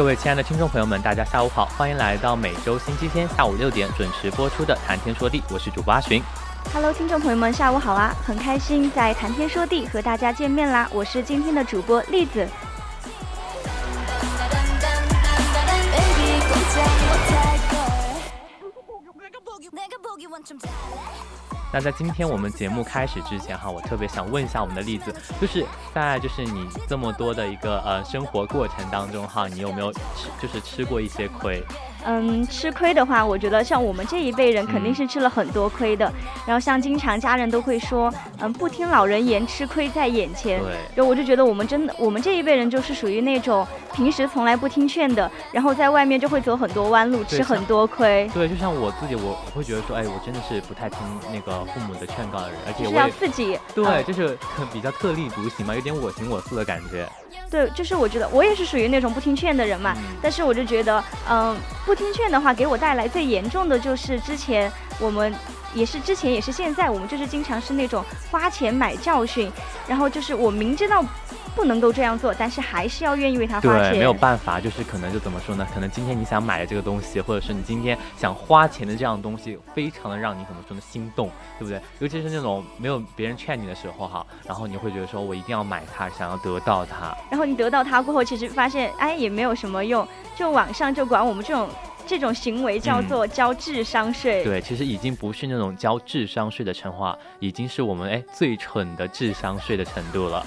[0.00, 6.22] 各位亲爱的听众朋友们，大家下午好，欢迎来到每周星期天下午六点准时播出的《谈天说地》，我是主播阿寻。
[6.72, 8.16] Hello，听众朋友们，下午好啊！
[8.24, 12.48] 很开心在《谈天说地》和大家见面啦，我是今天的主播栗子。
[21.72, 31.62] 那在今天我们节目开始之前哈，我特别想问一下我们的栗子，就是在就是你这么多的一个呃生活过程当中哈，你有没有吃就是吃过一些亏？
[32.04, 36.10] 嗯，吃亏的话，我觉得像我们这一辈人肯定是吃了很多亏的。
[36.46, 40.60] 然后像经常家人都会说，嗯，不听老人言，吃亏在眼前。
[40.94, 41.04] 对。
[41.10, 48.30] 我就觉得我们真的，我们这一辈人就是属于那种平时从来不听劝的，然后在外面就会走很多弯路，吃很多亏。
[48.32, 50.98] 对，就像我自己，我我会觉得说，哎，我真的是不太听
[51.32, 53.58] 那个父母的劝告的人，而且我要自己。
[53.74, 54.38] 对，就是
[54.72, 57.08] 比较特立独行嘛，有点我行我素的感觉。
[57.50, 61.56] 对，就是我觉得我也是属于那种不听劝的人嘛，但是我就觉得，嗯，
[61.90, 64.70] 不听劝的话，给我带来最严重的就是之前
[65.00, 65.34] 我们
[65.74, 69.50] 也是之前也是现在，我们就是经常是那种花钱买教训，
[69.88, 71.04] 然后就是我明知道。
[71.52, 73.90] 不能够这样做，但是还是要愿意为他花钱。
[73.90, 75.66] 对，没有办法，就是可能就怎么说呢？
[75.74, 80.82] 可能今天你想买的这个东西，或者是你今天想花钱的这样东西，非常的让你怎么说呢？
[80.88, 81.82] 心动，对不对？
[81.98, 87.14] 尤其是那种没有别人劝你的时候哈，然后你会觉得说我一定要买它，想要得到它。
[87.28, 90.06] 然后你得到它过后，其实发现哎也没有什么用，
[90.36, 91.68] 就网上就管我们这种
[92.06, 94.42] 这种行为叫做交智商税。
[94.44, 100.44] 对，其实已经不是那种交智商税的称话，已经是我们哎最蠢的智商税的程度了。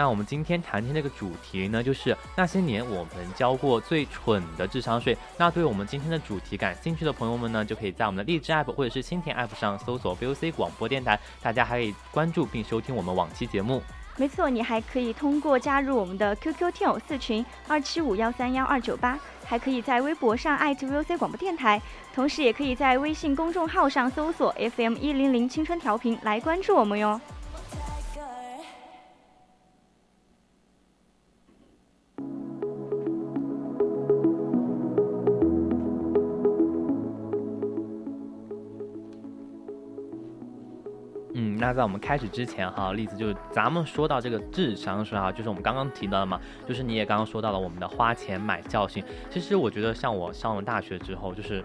[0.00, 5.14] 那我们今天谈天这个主题呢，就是那些年我们交过最蠢的智商税。
[5.36, 13.82] 那对我们今天的主题感兴趣的朋友们呢，就可以在我们的荔枝 app 或者是蜻蜓 app 上搜索 VOC 广播电台，大家还可以关注并收听我们往期节目。
[14.16, 21.78] 没错，你还可以通过加入我们的 QQ 听友四群二七五幺三幺二九八，还可以在微博上 VOC 广播电台，
[22.14, 27.20] 同时也可以在微信公众号上搜索 FM 一零零青春调频来关注我们哟。
[41.60, 49.04] 那在我们开始之前哈，例子就是咱们说到这个智商税哈，就是我们刚刚提到的嘛，就是你也刚刚说到了我们的花钱买教训。
[49.28, 51.62] 其实我觉得像我上了大学之后，就是。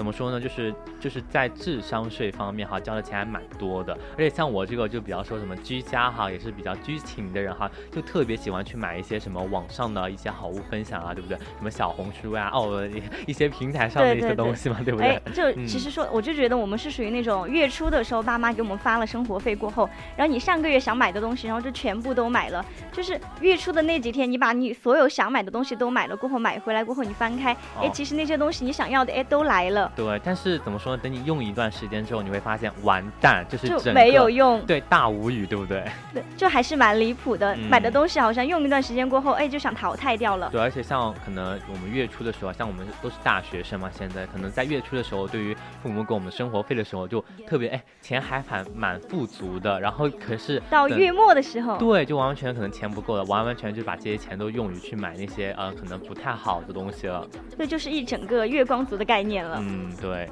[0.00, 0.40] 怎么说呢？
[0.40, 3.92] 就是就是在智商税方面哈，交的钱还蛮多的。
[4.16, 11.36] 而且像我这个就比较说什么居家哈，也是比较居情的人哈，就特别喜欢去买一些什么网上的一些好物分享啊，对不对？
[11.36, 12.82] 什么小红书呀，哦，
[13.26, 15.20] 一些平台上的一些东西嘛，对不对？
[15.34, 19.86] 就其实说，我就觉得我们是属于那种月初的时候，爸妈给我们发了生活费过后，
[20.16, 22.64] 然后你上个月想买的东西，然后就全部都买了。
[22.90, 29.89] 就是月初的那几天，你把你所有想买的东西都买了过后，买回来过后，你翻开，哎，其实那些东西你想要的，哎，都来了。
[29.96, 31.02] 对，但是怎么说说呢？
[31.02, 35.84] 等你用一段时间之后，你会发现完蛋，就是就没有用，对，大无语，对不对？
[36.14, 37.54] 对，就还是蛮离谱的。
[37.68, 40.48] 买的东西好像用一段时间过后，哎，就想淘汰掉了。
[40.50, 49.78] 对，而且像可能我们月初的时候，像我们都是大学生嘛，现在可能在月初的时候，对于父母给我们生活费的时候，就特别哎，钱还蛮蛮富足的。
[49.78, 57.26] 然后可是到月末的时候，对，就完完全全可能钱不够了，完完全全就把这些钱都用于去买那些呃可能不太好的东西了。
[57.56, 59.58] 对就是一整个月光族的概念了。
[59.60, 60.28] 嗯，嗯对。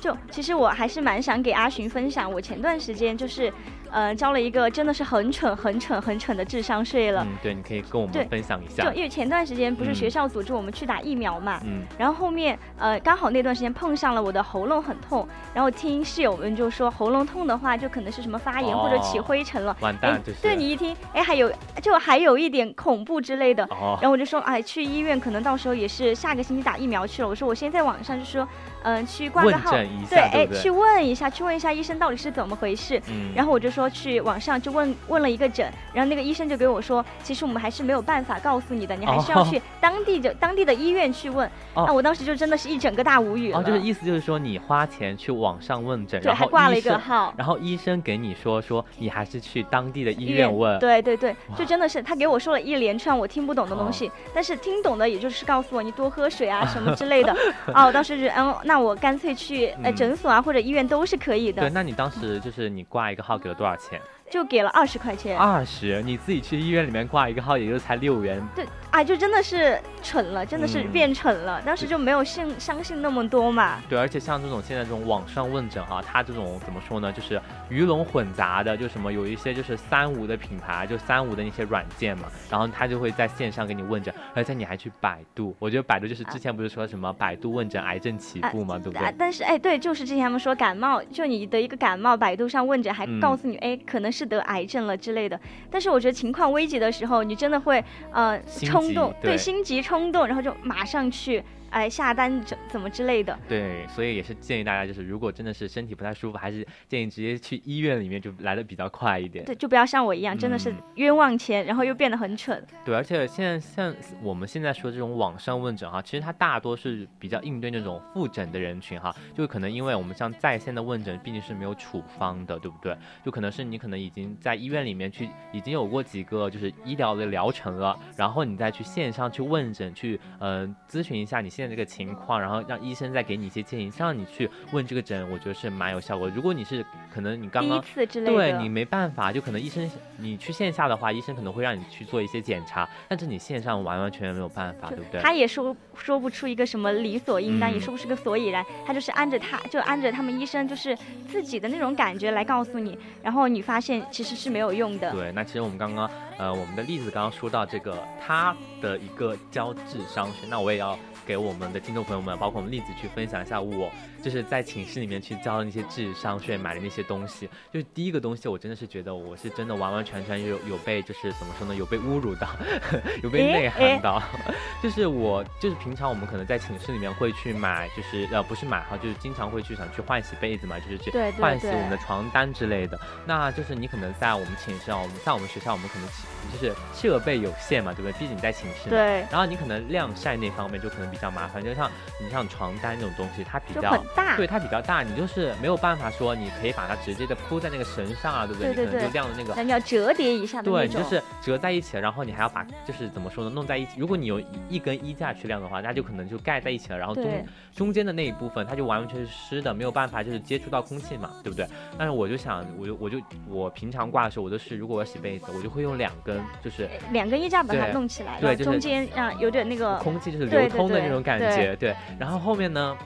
[0.00, 3.52] 就其实我还是蛮想给阿寻分享，我前段时间就是。
[3.90, 7.24] 呃，交了一个真的是很蠢、很蠢、很蠢的智商税了。
[7.24, 8.84] 嗯，对，你可以跟我们分享一下。
[8.84, 19.76] 就因为前段时间不是学校组织我们去打疫苗嘛，嗯，然后后面呃刚好那段时间碰上了我的喉咙很痛，然后听室友们就说喉咙痛的话就可能是什么发炎或者起灰尘了。
[19.80, 20.40] 完蛋，就是。
[20.42, 21.52] 对你一听，哎，还有
[21.82, 23.64] 就还有一点恐怖之类的。
[23.64, 23.98] 哦。
[24.00, 27.28] 然后我就说，哎，去医院可能到时候也是下个星期打疫苗去了。
[27.28, 28.46] 我说我先在网上就说，
[28.82, 29.70] 嗯，去挂个号，
[30.10, 33.00] 对，哎，去问一下，去问一下医生到底是怎么回事。
[33.08, 33.32] 嗯。
[33.34, 34.58] 然后我就说去网上。
[34.58, 41.48] 就问问了一个诊，然后那个医生就给我说，其实我们还是没有办法告诉你的，你还是要去当地的当地的医院去问。
[41.76, 43.58] 那我当时就真的是一整个大无语了。
[43.60, 50.76] 哦，就是意思就是说你花钱去网上问诊，然后还挂了一个号，然后医生给你说说你还是去当地的医院问。
[50.80, 57.32] 对对对，就真的是他给我说了一连串我听不懂的东西，但是听懂的也就是告诉我你多喝水啊 什么之类的。
[57.66, 61.62] 哦，我当时就嗯，那我干脆去呃诊所啊或者医院都是可以的。
[61.62, 63.98] 对，那你当时就是你挂一个号给了多少钱？
[64.30, 68.46] 就给了二十块钱，二十，你自己去医院里面挂一个号，也就才六元。
[68.54, 68.66] 对。
[68.90, 71.60] 啊，就真的是蠢了，真的是变蠢了。
[71.62, 73.78] 当时就没有信相信那么多嘛。
[73.88, 77.12] 对，而且像这种现在这种网上问诊哈，它这种怎么说呢？
[77.12, 85.54] 就是鱼龙混杂的，就什么有一些就是三无的品牌，就三无的那些软件嘛，然后他就会在线上给你问诊，而且你还去百度。
[85.58, 89.14] 我觉得百度就是之前不是说什么百度问诊癌症起步嘛，对不对？
[89.18, 95.38] 但是哎，对，就是之前他们说感冒，就你得一个感冒，百度上问诊还告诉你，哎，可能是得癌症了之类的。
[95.70, 98.40] 但是我觉得情况危急的时候，你真的会呃
[98.80, 99.56] 冲动，对心。
[99.56, 101.42] 心急冲动，然后就马上去。
[101.70, 103.38] 哎，下单怎怎么之类的？
[103.48, 109.44] 对，所以也是建议大家，就是如果真的是身体不太舒服，还是建议直接去医院里面，就来的比较快一点。
[109.44, 112.64] 对，就不要像我一样，真的是冤枉钱，然后又变得很蠢。
[112.84, 122.96] 对，而且现在像我们现在说这种网上问诊哈，其实它大多是比较应对那种复诊的人群哈，就可能因为我们像在线的问诊毕竟是没有处方的，对不对？
[123.22, 131.57] 就可能是你可能已经在医院里面去已经有过几个就是医疗的疗程了，然后你再去线上去问诊，去嗯咨询一下你。
[131.58, 136.28] 现在这个情况，然后让医生再给你一些建议，让你去问这个诊，我觉得是蛮有效果。
[136.28, 137.82] 如果你是可能你刚刚
[138.24, 145.20] 对你没办法，就可能医生你去线下的话，医生可能会让你去做一些检查，但是你线上完完全全没有办法，对不对？
[145.20, 150.96] 他也说说不出一个什么理所应当，也说不出个所以然，他就是按着他就按着他们医生就是
[151.26, 155.10] 自己的那种感觉来告诉你，然后你发现其实是没有用的。
[155.10, 160.96] 对，那其实我们刚刚呃我们的例子刚刚说到这个他的一个教智商学，那我也要。
[161.28, 163.92] 给我们的听众朋友们，包括我们栗子去分享一下，我
[164.24, 167.46] 就是在寝室里面去交的那些智商税，买的那些东西。
[167.70, 172.48] 就是第一个东西，我真的是觉得我是真的完完全全有有被就是怎么说呢，有被侮辱到，
[173.22, 174.22] 有被内涵到。
[174.82, 182.98] 就是我就是平常我们可能在寝室里面会去买，就是呃不是买哈，就是经常会去想去换洗被子嘛，就是去换洗我们的床单之类的。
[183.26, 186.08] 那就是你可能在我们寝室啊，我们在我们学校，我们可能
[186.50, 188.12] 就是设备有限嘛，对不对？
[188.18, 188.88] 毕竟你在寝室。
[188.88, 189.26] 对。
[189.30, 191.17] 然后你可能晾晒那方面就可能比。
[191.18, 193.80] 比较麻烦，就像你像床单这种东西，它比较
[194.14, 198.72] 大，对它比较大，你就是没有办法说你可以把它直接的铺在那个绳上啊，对不对？
[198.72, 199.08] 对对对。
[199.08, 203.92] 就晾的那个，那你要折叠一下的对，就是折在一起了，然后你还要把就是怎么说呢，弄在一起。
[203.96, 211.66] 如果你有一根衣架去晾的话，那就可能就盖在一起了，然后中中间的那一部分它就完完全是湿的，没有办法就是接触到空气嘛，对不对？
[211.96, 221.76] 但是我就想，我就我就我平常挂的时候，我都是如果我要洗被子，我就会用两根，就是两根衣架把它弄起来，对，中间让有点那个空气就是流通的那种感觉，对。
[221.76, 222.96] 对，然后后面呢？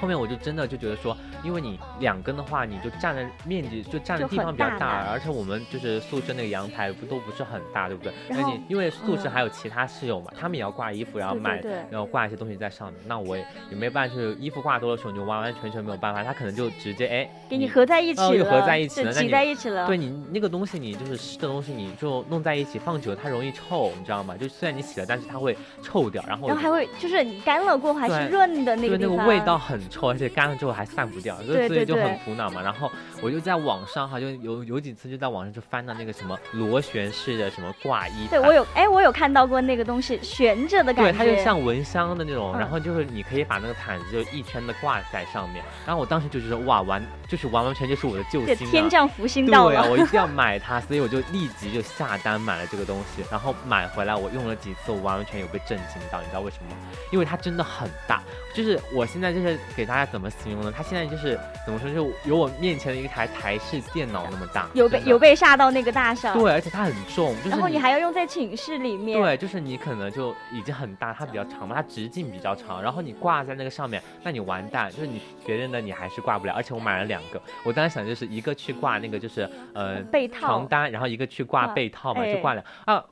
[0.00, 8.12] 后面我就真的就觉得说，因为你两根的话，你就占的面积就占的地方比较大，而且我们就是宿舍那个阳台不都不是很大，对不对？
[8.30, 13.00] 而且因为宿舍还有其他室友嘛，他们也要挂衣服，然后买，然后挂一些东西在上面。
[13.06, 19.86] 那我也也没办法，就是衣服挂多的时候，你就完完全全没有办法，他可能就直接哎给你合在一起了，合在一起了，挤在一起了。
[19.86, 24.36] 对你那个东西，你就是湿的东西，你就弄在一起放久了，它容易臭，你知道吗？
[24.36, 32.62] 就虽然你洗了，但是它会臭掉，然后然后还会就是你干了过后还是润的那个对那个味道很臭，而且干了之后还散不掉，所以所以就很苦恼嘛。
[32.62, 45.64] 然后我就在网上哈，就有有几次就在网上就翻到那个什么螺旋式的什么挂衣，对我有哎，我有看到过那个东西悬着的感觉，对，它就像蚊香的那种，然后就是你可以把那个毯子就一圈的挂在上面。
[45.86, 53.22] 然后我当时就觉得哇，完就是完完全就是我的救星，天降福星到了，对啊，我一定要 买它，所以我就立即就下单买了这个东西。
[53.30, 56.76] 然后买回来我用了几次，我完完全有被震惊到，你知道为什么吗？
[57.10, 58.22] 因为它真的很大，
[58.54, 60.72] 就是我现在就是给大家怎么形容呢？
[60.74, 66.34] 它现在就是怎么说，就有我面前的一台台式电脑那么大，有被有被吓到那个大小。
[66.34, 69.20] 对，而且它很重，然后你还要用在寝室里面。
[69.20, 76.52] 对，就是你可能就已经很大，它比较长嘛，它直径比较长，然后你挂在那个上面，那你完蛋，就是你别人的你还是挂不了。
[76.54, 83.02] 而且我买了两个，我当时想就是一个去挂那个就是呃被套床单，然后一个去挂被套嘛，就挂两啊。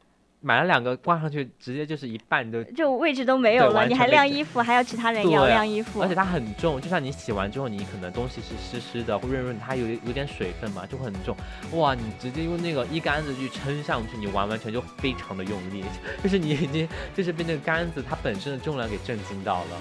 [0.40, 3.86] 买了两个挂上去，直接就是一半都就位置都没有了。
[3.86, 6.00] 你还晾衣服，还要其他人也要晾衣服。
[6.00, 11.36] 而且它很重，就像你洗完之后，你可能东西是湿湿的或润润，它有有点水分嘛，就很重。
[11.72, 15.84] 哇，你直接用那个一杆子去撑上去，你完完全就非常的用力，
[16.22, 19.76] 就是你已经就是被那个杆子它本身的重量给震惊到了。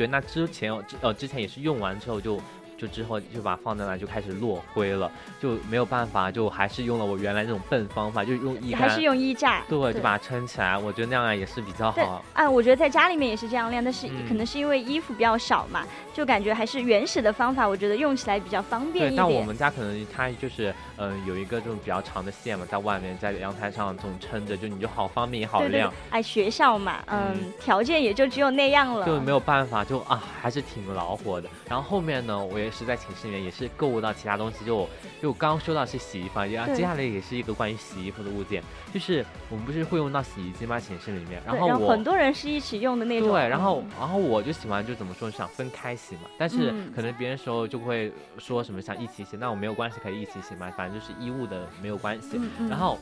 [0.00, 2.40] 对，那之前之呃之前也是用完之后就。
[2.80, 10.78] 就之后就把放在那就开始落灰了，就没有办法，就还是用了我原来那种笨方法，就用衣还是用衣架，对，就把它撑起来。
[10.78, 12.24] 我觉得那样也是比较好。
[12.32, 19.16] 啊，我觉得在家里面也是这样晾，但是可能是因为衣服比较少嘛，就感觉还是原始的方法，我觉得用起来比较方便一点。
[19.16, 25.92] 但我们家可能它就是嗯有一个这种比较长的线嘛，在外面在阳台上这种撑着，就你就好方便也好晾。
[26.08, 31.46] 哎，学校嘛，嗯，条件也就只有那样了，就没有办法，就啊还是挺恼火的。
[31.68, 32.69] 然后后面呢，我也。
[32.70, 34.88] 是在寝室里面也是购物到其他东西，就
[35.20, 38.62] 就刚说到是洗衣房，然后接下来也是一个关于洗衣服的物件，
[38.92, 40.78] 就是我们不是会用到洗衣机吗？
[40.78, 43.28] 寝室里面，然后我很多人是一起用的那种。
[43.30, 52.98] 对，然后然后我就喜欢就怎么说想分开洗嘛，但是可能别人时候就会说什么想一起洗，那我没有关系可以一起洗嘛，反正就是衣物的没有关系，然后。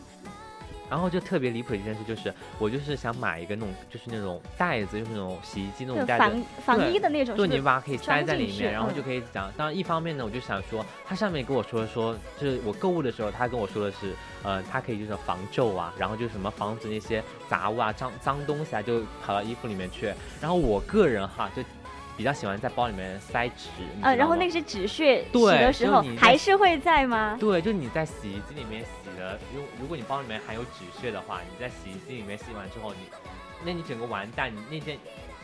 [0.90, 6.25] 然后就特别离谱的一件事就是，我就是想买一个那种，就是那种袋子，就是那种洗衣机那种袋子，
[6.64, 9.52] 防防衣的那种，就你把它可以塞在里面，然后就可以讲。
[9.57, 20.12] 当然，一方面呢，我就想说，它上面跟我说说，就是我购物的时候，他跟我说的是，呃，它可以就是防皱啊，然后就是什么防止那些杂物啊、脏脏东西啊就跑到衣服里面去。
[20.40, 21.62] 然后我个人哈就。
[22.19, 23.69] 比较喜欢在包里面塞纸，
[24.03, 27.37] 呃，然后那些纸屑洗的时候还是会在吗？
[27.39, 32.99] 对，就你在洗衣机里面洗的，如如果你包里面含有纸屑的话，你在洗衣机里面洗完之后，你，
[33.65, 34.99] 那你整个完蛋，你那件。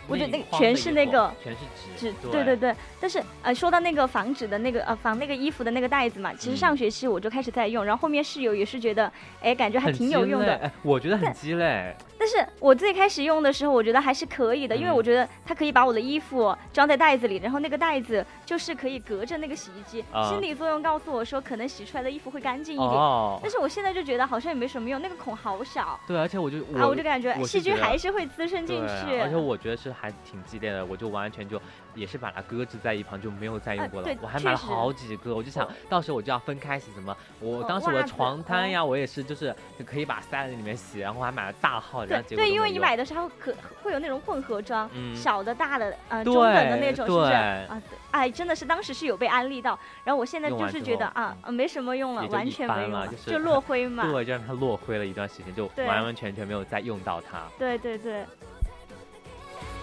[0.07, 1.59] 我觉得那全是那个，全是
[1.99, 2.75] 纸，纸，对对对。
[3.01, 10.55] 但是呃，说到那个防止的那个呃防那个衣服的那个袋子嘛，其实上学期我就开始在用，然后后面室友也是觉得，哎，感觉还挺有用的。
[10.57, 11.95] 哎，我觉得很鸡肋。
[12.17, 20.03] 但是我最开始用的时候，我觉得还是可以的，因为我觉得它可以把我的衣服装在袋子里，然后那个袋子就是可以隔着那个洗衣机。
[20.31, 22.89] 心理作用告诉我说，可能洗出来的衣服会干净一点。
[22.91, 23.39] 哦。
[23.43, 26.01] 但是我现在就觉得好像也没什么用，那个孔好小。
[26.07, 29.19] 对，而且我就啊，我就感觉细菌还是会滋生进去。
[29.19, 31.61] 而且我觉得是还挺激烈的，我就完全就。
[31.95, 34.09] 也是把它搁置在一旁，就没有再用过了。
[34.21, 36.91] 我还买了好几个，我就想到时候我就要分开洗。
[36.93, 37.17] 怎么？
[37.39, 40.99] 我当时我的床单呀，我也是，就是就可以把塞在里面洗。
[40.99, 47.33] 然后还买了大号，然后对，因为你买的时候可会有那种混合装，小的、大的，呃，中等的那种，是不是？
[47.33, 49.79] 啊，哎，真的是当时是有被安利到。
[50.03, 54.11] 然后我现在就是觉得啊，没什么用了，完全没用，就落灰嘛。
[54.11, 57.45] 对，就让它落灰了一段时间，就完完全全没有再用到它。
[57.57, 58.27] 对对对。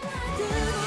[0.03, 0.80] I do.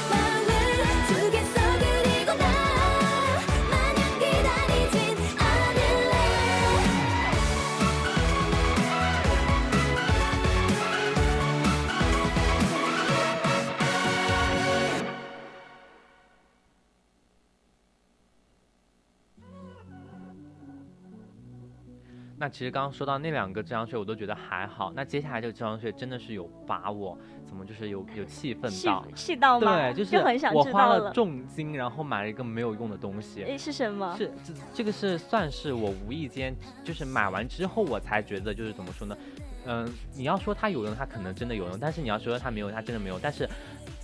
[22.45, 24.93] 那其实刚刚说到那两个智商税，我都觉得还好。
[24.95, 29.91] 那接下来这个智商税真的是有把我怎么就是有有气愤到气到吗？
[29.91, 30.15] 对，就是
[30.53, 33.41] 我花了重金，然后买了一个没有用的东西。
[33.41, 34.15] 诶，是什么？
[34.15, 39.17] 是这这个是算是我无意间就是买完之后我才觉得就是怎么说呢？
[39.65, 43.17] 嗯，你要说它有用，它可能真的有用；但是你要说它没有，它真的没有。
[43.19, 43.49] 但是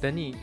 [0.02, 0.36] 等你。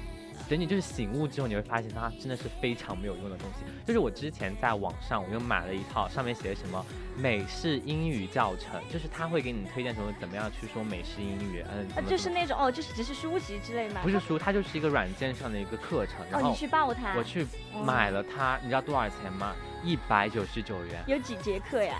[0.49, 3.65] 等你就是醒悟之后，你会发现它真的是非常没有用的东西。
[3.87, 6.85] 就是我之前在网上，我又买了一套，上面写的什么
[7.17, 14.01] 美式英语教程，就是他会给你推荐什么怎么样去说美式英语，嗯，就是那种哦，就是只是书籍之类吗？
[14.03, 16.17] 不是书，它就是一个软件上的一个课程。
[16.33, 17.15] 哦，你去报它？
[17.17, 17.47] 我去
[17.85, 19.55] 买了它，你知道多少钱吗？
[19.85, 21.03] 一百九十九元。
[21.07, 21.97] 有几节课呀？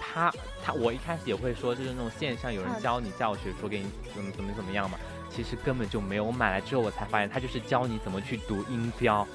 [0.00, 0.32] 他
[0.64, 4.96] 他我一开始也会说，就是那种线上有人教你教学，说给你怎么怎么怎么样嘛，
[5.34, 6.24] 其实根本就没有。
[6.24, 9.26] 我买来之后，我才发现他就是教你怎么去读音标。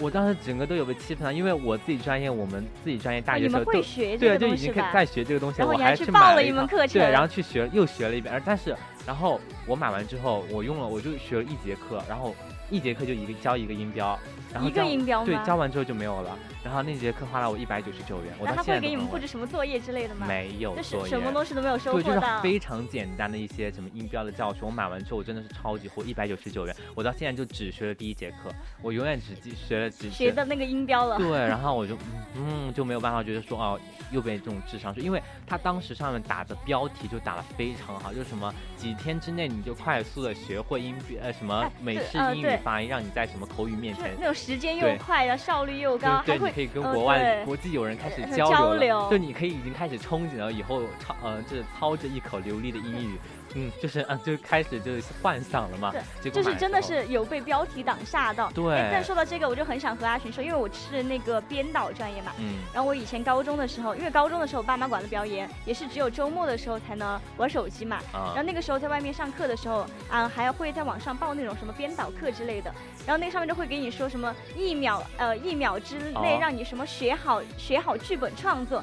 [0.00, 12.34] 我当时整个都有被气愤了，因为我自己专业，我们自己专业大学时候都对，就已经在学这个东西，我还去报了一门课程，对，然后去学又学了一遍，而但是然后我买完之后，我用了我就学了一节课，然后。
[12.70, 14.18] 一节课就一个教一个音标，
[14.52, 16.36] 然后一个音标对，教完之后就没有了。
[16.68, 18.34] 然后那节课花了我一百九十九元。
[18.44, 20.26] 那他会给你们布置什么作业之类的吗？
[20.26, 22.14] 没有作业，什么东西都没有收获到。
[22.14, 24.60] 就是非常简单的一些什么音标的教学。
[24.60, 26.76] 我买完之后我真的是超级火，一百九十九元。
[26.94, 31.16] 我到现在就只学了第一节课，我永远只记学了只学的那个音标了。
[31.16, 31.96] 对，然后我就
[32.36, 33.80] 嗯就没有办法觉得说哦
[34.12, 53.16] 又被这种智商税，因为他当时上面打的标题就打的非常好，就是什么几天之内你就快速的学会音标呃什么美式英语发音，让你在什么口语面前，那种时间又快，然后效率又高，对，你可以跟国外国际友人开始交流，就你可以已经开始憧憬了以后操呃就是操着一口流利的英语。
[53.54, 55.90] 嗯，就是嗯，就开始就是幻想了嘛。
[56.22, 58.50] 对，就是真的是有被标题党吓到。
[58.50, 58.90] 对。
[58.92, 62.32] 但说到这个，我就很想和阿群说，因为我是那个编导专业嘛。
[62.38, 62.58] 嗯。
[62.74, 67.96] 然后我以前高中的时候，因为高中的时候爸妈管的比较严，也是只有周末的时候才能玩手机嘛。
[68.12, 68.34] 啊。
[68.34, 72.70] 然后那个时候在外面上课的时候，啊，还要会在网上报那种什么编导课之类的。
[73.06, 78.82] 然后那上面就会给你说什么一秒呃一秒之内让你什么学好学好剧本创作。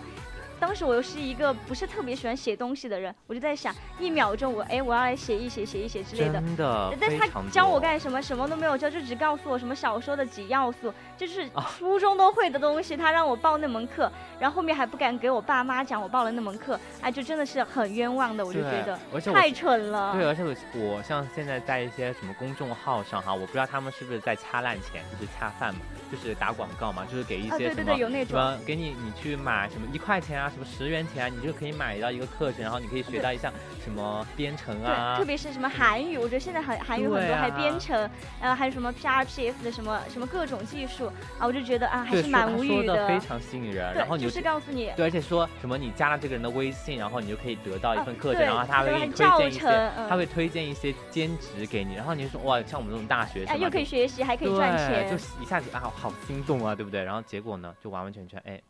[0.58, 6.40] 当时我又是一个不是特别喜欢写东西的人，我就在想，一秒钟我哎我要来写一写写一写之类的。
[6.40, 6.98] 真的。
[7.00, 8.22] 但是他教我干什么？
[8.22, 12.96] 什么都没有教，就只告诉我什么小说的几要素，就是初中都会的东西。
[12.96, 19.00] 他让我报那门课，然后后面还不敢给我爸妈讲我报了那门课，哎，就真的是很冤枉的，我就觉得
[19.34, 20.14] 太蠢了。
[20.14, 25.82] 对，而且我我像现在在一些什么公众号上哈，我不知道他们是不是在掐烂钱，就是掐饭嘛。
[26.12, 33.52] 就是打广告嘛，就是给一些什么什么，给你你去买什么一块钱啊，什么十元钱啊，你就可以买到一个课程，然后你可以学到一项
[33.84, 35.16] 什么编程啊。
[35.16, 38.08] 对，特别是什么韩语，我觉得现在韩韩语很多，还编程，
[38.40, 41.05] 呃，还有什么 P R P F 的什么什么各种技术
[41.38, 43.08] 啊，我就觉得啊，还是蛮无语的。
[43.08, 56.74] 非常吸引人，然后你就是告诉你，对，而且说什么你加了这个人的微信，然后你就可以得到一份课程，然后他会给你推荐一些，他会推荐一些兼职给你，然后你就说哇，像我们这种大学生，又可以学习，还可以赚钱，就一下子啊，好心动啊！
[56.76, 57.04] 对不对？
[57.04, 58.62] 然后结果呢，就完完全全哎，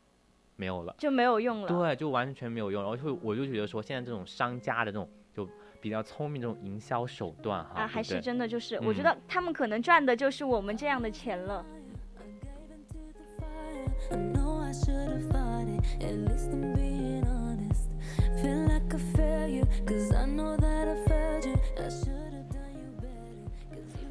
[0.55, 1.67] 没有了，就没有用了。
[1.67, 2.81] 对，就完全没有用。
[2.81, 5.47] 然后就我就觉得说，现在这种商家的这种就
[5.81, 11.65] 比较聪明这种营销手段哈，啊，还是真的就是，我觉得他们可能赚的就是我们这样的钱了。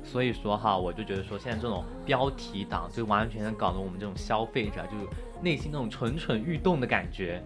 [0.05, 5.07] 所以说哈，我就觉得说，现在这种标题党就完完全全搞得我们这种消费者就是
[5.43, 7.43] 内心那种蠢蠢欲动的感觉。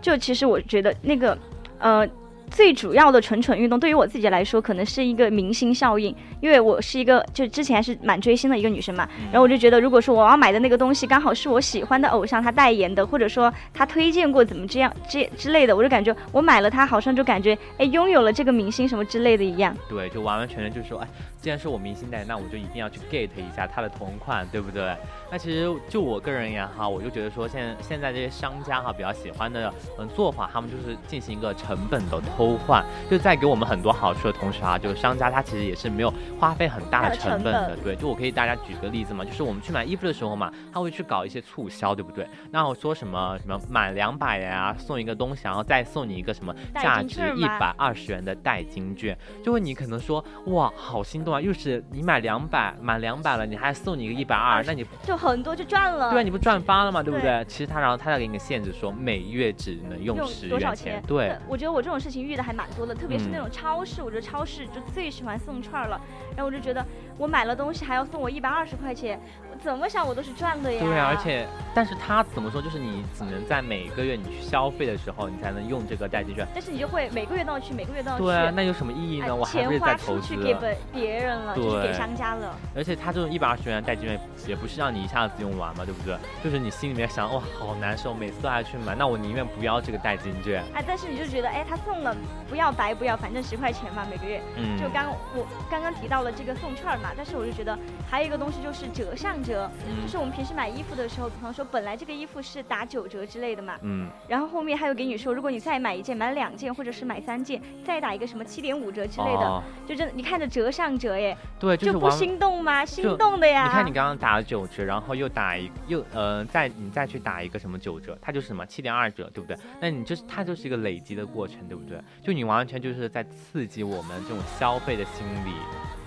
[0.00, 1.36] 就其实我觉得那个，
[1.78, 2.08] 呃。
[2.52, 19.74] 最主要的蠢蠢欲动，对于我自己来说，可能是一个明星效应，因为我是一个就之前还是蛮追星的一个女生嘛，然后我就觉得，如果说我要买的那个东西刚好是我喜欢的偶像他代言的，或者说他推荐过怎么这样这之类的，我就感觉我买了它，好像就感觉哎拥有了这个明星什么之类的一样。
[19.88, 21.08] 对，就完完全全就是说，哎，
[21.40, 24.94] 既然是我明星代言，那我就一定要去 get 一下他的同款，对不对？
[25.30, 37.76] 那其实就我个人而言哈，我就觉得说，现现在这些商家哈比较喜欢的嗯做法，他们就是进行一个成本的偷换，就在给我们很多好处的同时啊，就是商家他其实也是没有花费很大的成本的。
[37.84, 42.26] 对，就我可以大家举个例子嘛，就是我们去买衣服的时候嘛，他会去搞一些促销，对不对？
[42.50, 55.16] 那我说什么什么满两百元啊送一个东西，然后再送你一个什么价值一百二十元的代金券，就会你可能说哇好心动啊，又是你买两百满两百了，你还送你一个一百二，那你就。
[55.16, 57.00] 很多就赚了，对啊，你不赚发了嘛？
[57.00, 57.44] 对不对？
[57.46, 61.00] 其实他然后他再给你个限制，说每月只能用十元钱。
[61.06, 66.00] 对，我觉得我这种事情遇的还蛮多的，特别是那种超市，我觉得超市就最喜欢送券了。
[66.36, 66.84] 然后我就觉得
[67.18, 69.20] 我买了东西还要送我一百二十块钱。
[69.62, 70.80] 怎么想我都是赚的呀。
[70.82, 76.44] 对啊，而且，但是他怎么说，就是你只能在每个月你去消费的时候，你才能用这个代金券。
[76.52, 78.24] 但是你就会每个月都要去，每个月都要去。
[78.24, 79.36] 对啊，那有什么意义呢？
[79.36, 80.26] 我还不是在投资。
[80.26, 82.56] 钱花出去给别别人了，就是给商家了。
[82.74, 86.16] 而且他这种一百二十元代金券也不是让你一下子用完嘛，对不对？
[86.42, 90.64] 就是你心里面想，哇，好难受，每次都要去买，那我宁愿不要这个代金券。
[90.74, 94.40] 哎，但是你就觉得，哎，他送了，的不要白不要，反正十块钱嘛每个月。
[94.56, 112.84] 嗯，就刚我刚刚提到了这个送券嘛，但是我就觉得还有一个东西就是折上折，嗯就是我们平时买衣服的时候，比方说本来这个衣服是打九折之类的嘛，嗯然后后面还有给你说，如果你再买一件、买两件或者是买三件，再打一个什么七点五折之类的，哦就真的你看着折上折耶，对，就是不心动吗？
[112.84, 113.64] 心动的呀！
[113.66, 119.56] 你看你刚刚打了九折，然后又打一又呃再你再去打一个什么九折，它就是什么七点二折，对不对？
[119.80, 121.98] 那你就是它就是一个累积的过程，对不对？
[122.22, 125.52] 就你完全就是在刺激我们这种消费的心理。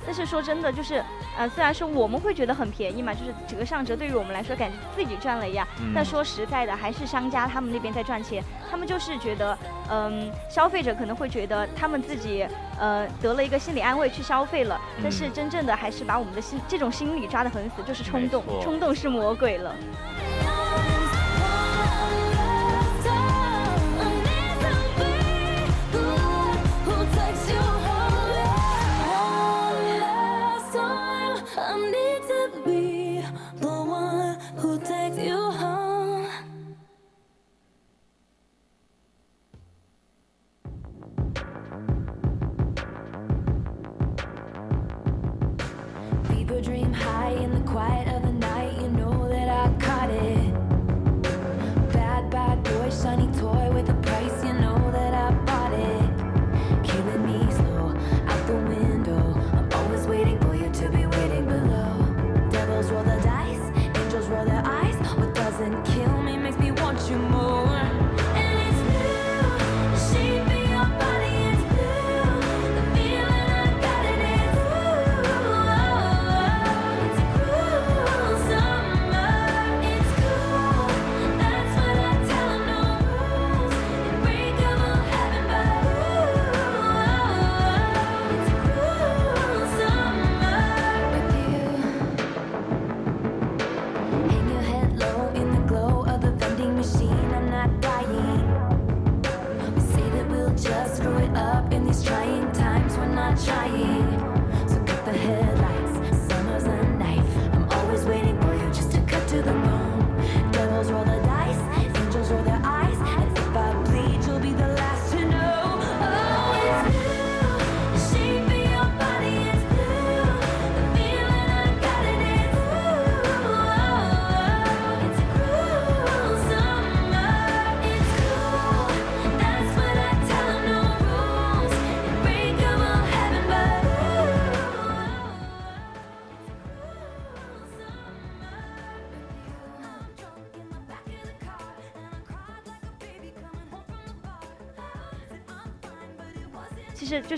[0.07, 1.03] 但是说真的，就是
[1.35, 5.67] 呃，虽然说我们会觉得很便宜嘛，就是折上折，对于我们来说感觉自己赚了一样。
[5.81, 9.57] 嗯但说实在的，还是商家他们那边在赚钱，他们就是觉得，
[9.89, 12.45] 嗯，消费者可能会觉得他们自己
[12.79, 19.75] 呃得了一个心理安慰去消费了，但是嗯真正的还是把我们的心这种心理抓得很死，就是冲动，冲动是魔鬼了。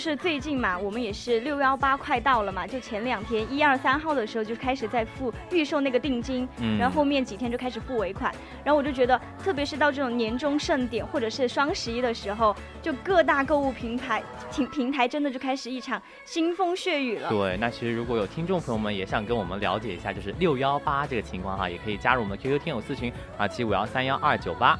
[0.07, 17.27] 是最近嘛，我们也是六幺八快到了嘛，就前两天一二三号的时候就开始在付预售那个定金，嗯然后后面几天就开始付尾款，然后我就觉得，特别是到这种年终盛典或者是双十一的时候，就各大购物平台平平台真的就开始一场腥风血雨了。
[17.29, 24.79] 对，那其实如果有听众朋友们也想跟我们了解一下，就是六幺八这个情况哈，也可以加入我们的 QQ 听友四群啊七五幺三幺二九八。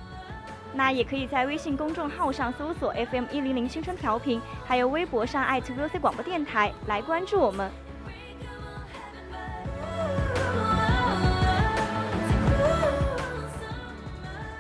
[0.78, 7.72] 那也可以在微信公众号上搜索 FM 一零零青春调频，还有微博上艾特 VOC 广播电台来关注我们。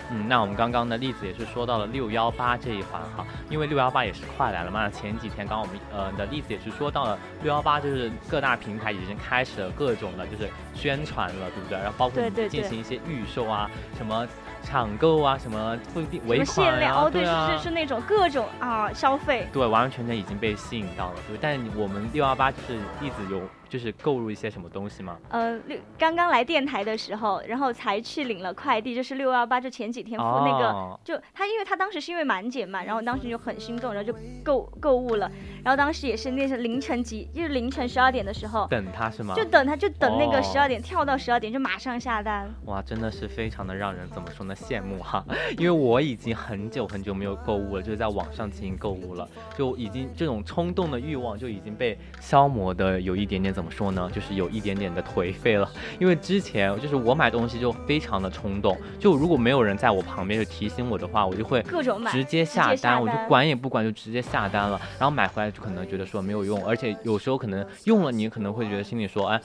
[0.09, 4.89] 嗯，那我们刚刚的例子也是说到了六幺八这一环哈，因为六幺八也是快来了嘛。
[4.89, 11.77] 前几天刚刚我们呃的例子也是说到了六幺八，就是各大平台已经开始了各种的就是宣传了，对不对？
[11.77, 14.25] 然后包括对对对进行一些预售啊，什么
[14.67, 19.47] 抢购啊，什么不一定尾款量哦，对，是是是那种各种啊消费。
[19.53, 21.37] 对，完完全全已经被吸引到了，对。
[21.39, 25.17] 但是我们六幺八就是一直有就是购入一些什么东西吗？
[25.29, 35.31] 呃，六刚刚来电台的时候，然后才去领了快递，就是六幺八，就前几天付那个，哦就他因为他当时是因为满减嘛，然后当时就很心动，然后就购购物了，
[35.67, 39.35] 然后当时也是那是凌晨几，就是凌晨十二点的时候，等他是吗？
[39.35, 42.49] 就等他就等那个哦十二点、跳到十二点就马上下单。
[42.67, 45.25] 哇，真的是非常的让人怎么说呢，羡慕哈。
[45.59, 49.27] 因为我已经很久很久没有购物了，就是在网上进行购物了，
[49.57, 55.69] 就已经这种冲动的欲望就已经被消磨的有一点点怎么说呢，就是有一点点的颓废了。
[55.99, 69.41] 因为之前就是我买东西就非常的冲动，就如果没有人在我旁边就提醒我的话，我就会各种直接下单，我就管也不管就直接下单了，然后买回来可能觉得说没有用，而且有时候可能用了你可能会觉得心里说，哎，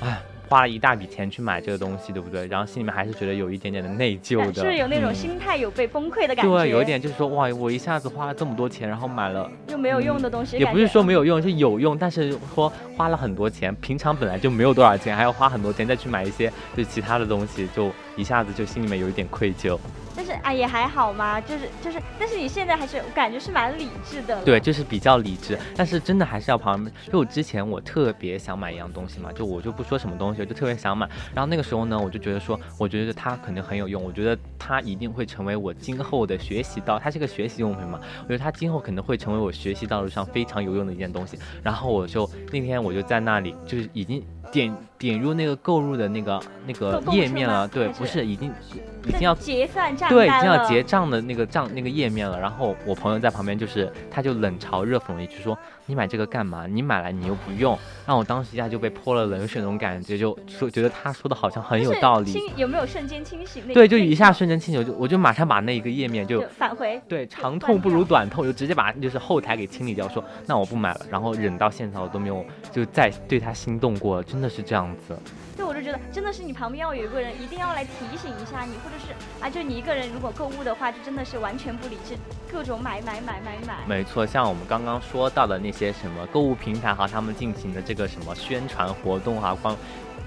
[0.00, 0.22] 哎。
[0.48, 2.46] 花了一大笔钱去买这个东西，对不对？
[2.46, 6.50] 然后心里面还是觉得有一点点的内疚的，是不是有那种嗯心态有被崩溃的感觉？
[6.50, 19.78] 对，有一点就是说，哇，我一下子花了这么多钱，然后买了，又没有用的东西，也不是说没有用，是有用，但是说花了很多钱，平常本来就没有多少钱，还要花很多钱再去买一些就其他的东西，就一下子就心里面有一点愧疚。
[20.16, 24.42] 但是啊也还好嘛，就是就是，但是你现在还是我感觉是蛮理智的。
[24.42, 26.92] 对，就是比较理智，但是真的还是要旁边。
[27.12, 31.08] 就我之前我特别想买一样东西嘛，就我就不说什么东西，我就特别想买。
[31.34, 41.38] 然后那个时候呢，我就觉得说，我觉得它肯定很有用，我觉得它一定会成为我今后的学习道，它是个学习用品嘛，我觉得它今后可能会成为我学习道路上非常有用的一件东西。
[41.62, 48.52] 然后我就那天我就在那里，就是已经点点入那个购入的那个那个页面了，对，不是已经
[49.06, 52.38] 已经要结算账对，已经要结账的那个账那个页面了。
[52.38, 55.56] 然后我朋友在旁边，就是他就冷嘲热讽了一句说
[55.86, 56.66] ：“你买这个干嘛？
[56.66, 62.34] 你买来你又不用。”让我当时一下就被泼了冷水那种感觉，就说觉得他说的好像很有道理。
[62.56, 63.62] 有没有瞬间清醒？
[63.72, 67.00] 对，就一下瞬间清醒，我就我就马上把那一个页面就就返回。
[67.08, 71.00] 对长痛不如短痛，就直接把就是后台给清理掉，说那我不买了。
[71.10, 75.18] 然后忍到现在我都没有就再对他心动过，真的是这样子。
[75.56, 79.12] 对，我就觉得真的是你旁边要有一个人，一定要来提醒一下你，或者是
[79.44, 82.14] 啊，就你一个人如果购物的话，就真的是完全不理智，
[82.50, 83.84] 各种买买买买买。
[83.88, 89.76] 没错，像我们刚刚说到的那些什么购物平台哈，他们进行的这个什么宣传活动哈，光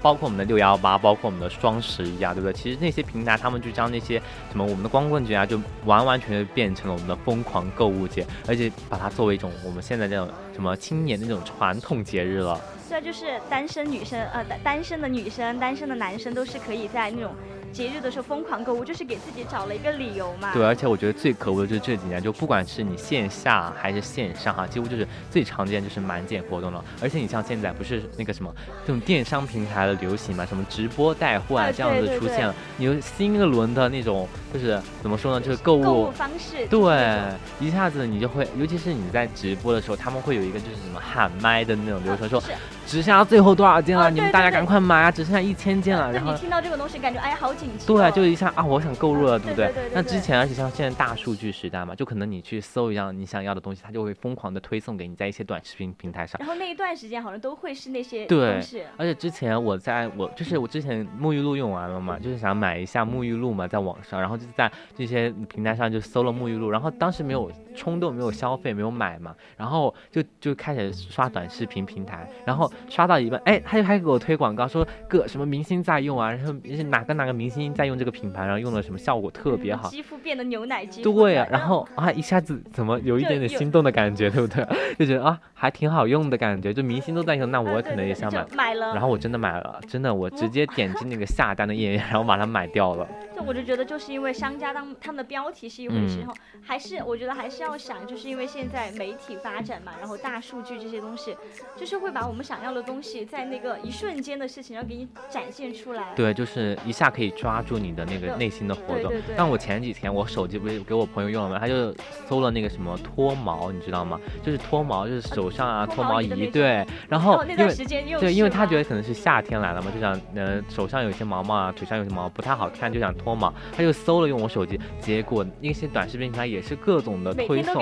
[0.02, 2.52] 包括我们的六幺八，包括我们的双十一啊，对不对？
[2.52, 4.20] 其实那些平台他们就将那些
[4.50, 12.60] 什么我们的光棍节啊，就完完全全变成了我们的疯狂购物节，而且把它作为一种我们现在这种什么青年的那种传统节日了。
[12.92, 17.34] 对啊，就是单身女生，呃，单单身的女生、单身的男生都是可以在那种
[17.72, 20.52] 节日的时候疯狂购物，就是给自己找了一个理由嘛。
[20.52, 26.84] 对，而且我觉得最可恶的就是这几年，就不管是你线下还是线上哈，几乎就是最常见就是满减活动了。
[27.00, 36.10] 而且你像现在不是那个什么这种电商平台的流行嘛，什么直播带货啊啊这样子出现了，你有新一轮的那种就是怎么说呢，就是购购物物。
[36.10, 36.66] 方式。
[36.66, 37.18] 对，
[37.58, 42.52] 一下子你就会，尤其是你在直播的时候，他们会有一个就是什么喊麦的那种流程，说是
[42.92, 47.70] 只剩下最后多少件了，哦你们大家赶快买啊，只剩下一千件了，然后你听到这个东西，感觉哎呀好紧。
[47.86, 56.38] 对，就一下啊，我想购入了，对不对那之前，而且像现在大数据时代嘛，就可能你去搜一样你想要的东西，它就会疯狂的推送给你在一些短视频平台上。
[56.38, 58.82] 然后那一段时间好像都会是那些对东西。
[58.98, 79.88] 而且之前我在我就是我之前沐浴露用完了嘛，就是想买一下沐浴露嘛，在网上，然后就在这些平台上就搜了沐浴露，然后当时没有冲动，没有消费，没有买嘛，然后就就开始刷短视频平台，然后刷到一半，哎，他就开始给我推广告，说各什么明星在用啊，然后是哪个哪个明星在用这个品牌，然后用了什么效果特别好。
[79.88, 84.66] 肌肤变得牛奶肌肤对啊，然后啊，一下子怎么有一点点心动的感觉，对不对？
[84.98, 88.44] 就觉得啊，还挺好用的感觉，就明星都在用，那啊我可能也想买。
[88.44, 88.92] 就买了。
[88.92, 93.06] 然后我真的买了，真的，我直接点击那个下单的页面，然后把它买掉了。
[93.34, 96.24] 就我就觉得，就是因为商家当他们的标题是一回事
[96.64, 101.36] 还是我觉得还是要想，就是因为现在媒体发展嘛，然后大数据这些东西，
[101.76, 106.12] 就是会把我们想要的东西在那个一瞬间的事情要给你展现出来。
[106.14, 109.34] 对，就是一下可以抓住你的那个内心的活动对对对。
[109.36, 111.58] 但我前几天我手机不是给我朋友用了吗？
[111.58, 111.94] 他就
[112.28, 114.20] 搜了那个什么脱毛，你知道吗？
[114.42, 116.84] 就是脱毛，就是手上啊脱脱毛仪，对。
[117.08, 127.74] 然后对，因为他觉得可能是夏天来了嘛，就想呃手上有一些毛毛啊，腿上有些毛不太好看，就想脱毛，他就搜了用我手机，结果那些短视频平台也是各种的推送。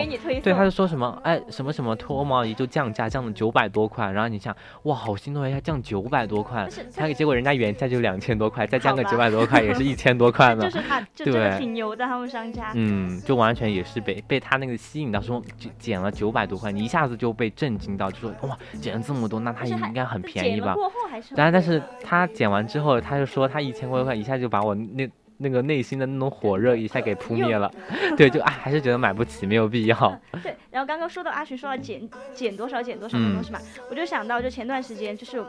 [0.43, 10.71] 对，他就说什么，哎，什么什么脱毛仪就降价，降了九百多块，然后你想，哇，好心动呀，降九百多块他结果人家原价就两千多块，再降个九百多块，也是一千多块呢就。
[10.71, 12.73] 是他，就真的对挺牛的，他们商家。
[12.75, 20.67] 嗯，就完全也是被被他那个吸引到，说就减了九百多块，你一下子就被震惊到，就说哇，减了这么多，那它但是还应该很便宜吧？
[20.67, 25.09] 减了过后还是很当然，但是他减完之后，他就说他一千多块，一下就把我那
[25.41, 27.73] 那个内心的那种火热一下给扑灭了。
[28.17, 29.97] 对，就啊，还是觉得买不起，没有必要。
[30.43, 33.59] 对，然后刚刚说到阿群说要减减多少减多少嗯的东西嘛，
[33.91, 35.43] 我就想到就前段时间就是。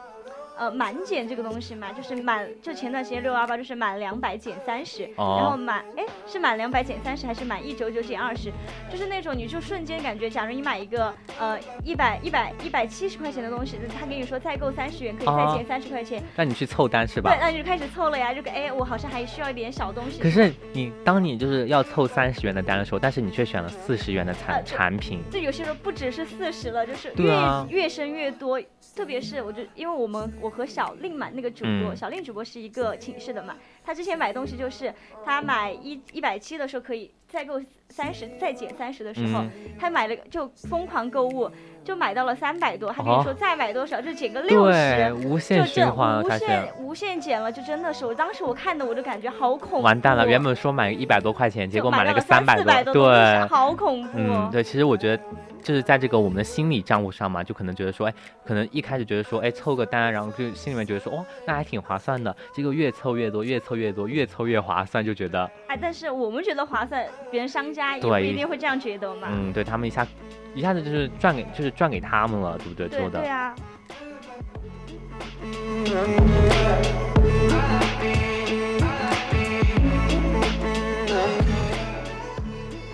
[0.58, 8.52] 呃，满减这个东西嘛，就是满，就前段时间六幺八就是满两百减三十、哦然后满，哎，是满两百减三十还是满一九九减二十？
[8.92, 17.40] 就是那种你就瞬间感觉，假如你买一个呃一百一百一百七十块钱的东西，他跟你说再购三十元可以再啊减三十块钱，让你去凑单是吧对，？
[17.40, 20.22] 那你就开始凑了呀，这个哎，我好像还需要一点小东西。
[20.22, 28.62] 可是你当你就是要凑三十元的单的时候，但是你却选了四十元的啊产对产品，这有些时候不只是四十了，就是越、啊越升越多。
[28.94, 31.96] 特别是我就因为我们我和小令嘛，那个主播、嗯。
[31.96, 39.52] 小令主播是一个寝室的嘛，他之前买东西就是他买一一百七的时候可以再购三十，再减三十的时候，嗯。
[39.80, 41.50] 他买了个就疯狂购物，
[41.84, 45.14] 就买到了三百多，他跟你哦说再买多少就减个六对，十。
[45.28, 46.30] 无限循环了，无。
[46.38, 54.10] 限无限减了，就真的是我当时我看的我就感觉好恐怖，完蛋了，原本说买一百多块钱，结果买了个三百百多，对好恐怖。
[54.16, 55.24] 嗯，对，其实我觉得
[55.64, 58.14] 就是在这个我们的心理账户上嘛，就可能觉得说，哎，
[58.46, 62.36] 可能一开始觉得说，哎，凑个单，然后就心里面觉得说，哦，那还挺划算的。
[62.54, 69.30] 结果越凑越多，越凑越多，越凑越划算，就觉得，哎，但是我们觉得划算，别人商家也不一定会这样觉得嘛。
[69.32, 70.06] 嗯，对他们一下
[70.54, 72.88] 一下子就是赚给就是赚给他们了，对不对？
[72.88, 73.56] 对做的对，啊，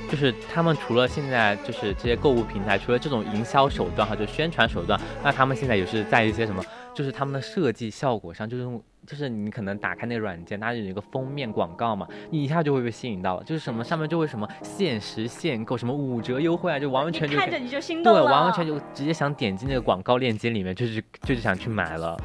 [0.09, 6.63] 就是他们除了现在就是这些购物平台，除了这种营销手段哈，就宣传手段，那他们现在也是在一些什么，
[6.97, 22.19] 就是他们的设计效果上，就是用就是你可能打开那个软件，它有一个封面广告嘛，你一下就会被吸引到了，就是什么上面就会什么限时限购，什么五折优惠啊，就完完全全看着你就心动对，完完全就直接想点击那个广告链接里面，就是就是想去买了。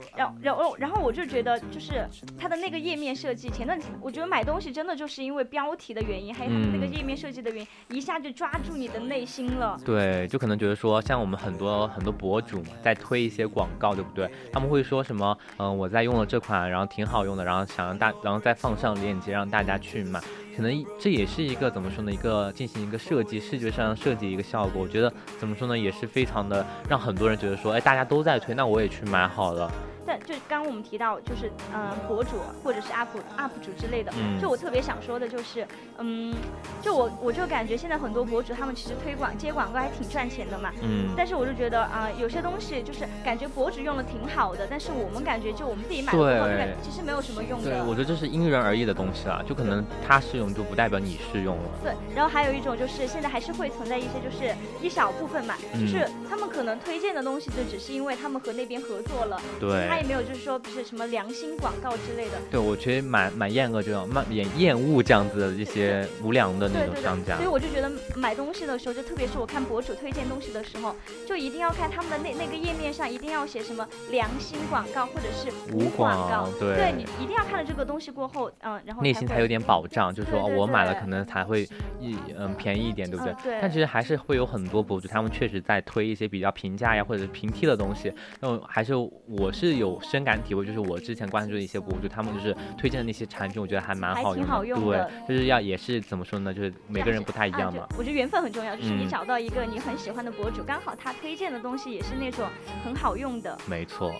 [0.00, 9.78] 对，然后然后然后我就觉得，就是它的那个页面设计，前段我觉得买东西真的就是因为标题的原因，还有它的那个嗯页面设计的原因，一下就抓住你的内心了。
[9.84, 14.30] 对，就可能觉得说，像我们很多很多博主嘛，在推一些广告，对不对？
[14.52, 20.20] 他们会说什么，嗯、我在用了这款，然后挺好用的，然后想让大，然后再放上链接让大家去买。
[20.56, 22.10] 可能这也是一个怎么说呢？
[22.10, 24.80] 一个进行一个设计，视觉上设计一个效果。
[24.80, 29.70] 我觉得怎么说呢，也是非常的让很多人觉得说，哎，大家都在推，那我也去买好了。
[30.06, 32.30] 但就刚刚我们提到，就是嗯、呃博主
[32.62, 35.66] 或者是 UP UP 主之类的，嗯就我特别想说的就是，
[35.98, 36.34] 嗯，
[36.80, 40.72] 就我我就感觉现在很多博主他们其实推广接广告还挺赚钱的嘛。
[40.82, 51.62] 嗯，但是我就觉得啊、有些东西就是感觉博主用的挺好的，但是我们感觉就我们自己买了之后，就感觉其实没有什么用的对，我觉得这是因人而异的东西啦，就可能他适用就不代表你适用了。
[51.82, 62.32] 对，然后还有一种就是现在还是会存在一些就是一小部分嘛，嗯就是他们可能推荐的东西就只是因为他们和那边合作了，对，他也没有就是说不是什么良心广告之类的。
[62.50, 67.56] 对，我觉得蛮蛮厌恶这种蛮厌厌恶这样子的一些无良的那种商家对，所以。
[67.56, 70.94] 我就觉得买东西的时候，就特别是我看博主推荐东西的时候，
[71.26, 76.58] 就一定要看他们的那那个页面上一定要写什么良心广告或者是无广广告。
[76.58, 81.62] 对你一定要看了这个东西过后，嗯，然后内心才有点保障，就是说对对哦我买了可能才会
[81.98, 83.32] 一嗯便宜一点，对不对？
[83.32, 88.12] 嗯对但其实还是会有很多博主，他们确实在推一些比较平价呀或者是平替的东西。
[88.40, 94.50] 那么还是我是有深感体会，就是我之前关注的一些博主，他们就是推荐的那些产品，我觉得还蛮好用的。
[94.50, 96.52] 好用的对，就是要也是怎么说呢？
[96.52, 97.82] 就是每个人不太一样嘛。
[97.82, 102.48] 啊我觉得缘分很重要，就是你嗯找到一个你很喜欢的博主，刚好他推荐的东西也是那种
[102.84, 103.56] 很好用的。
[103.68, 104.12] 没错。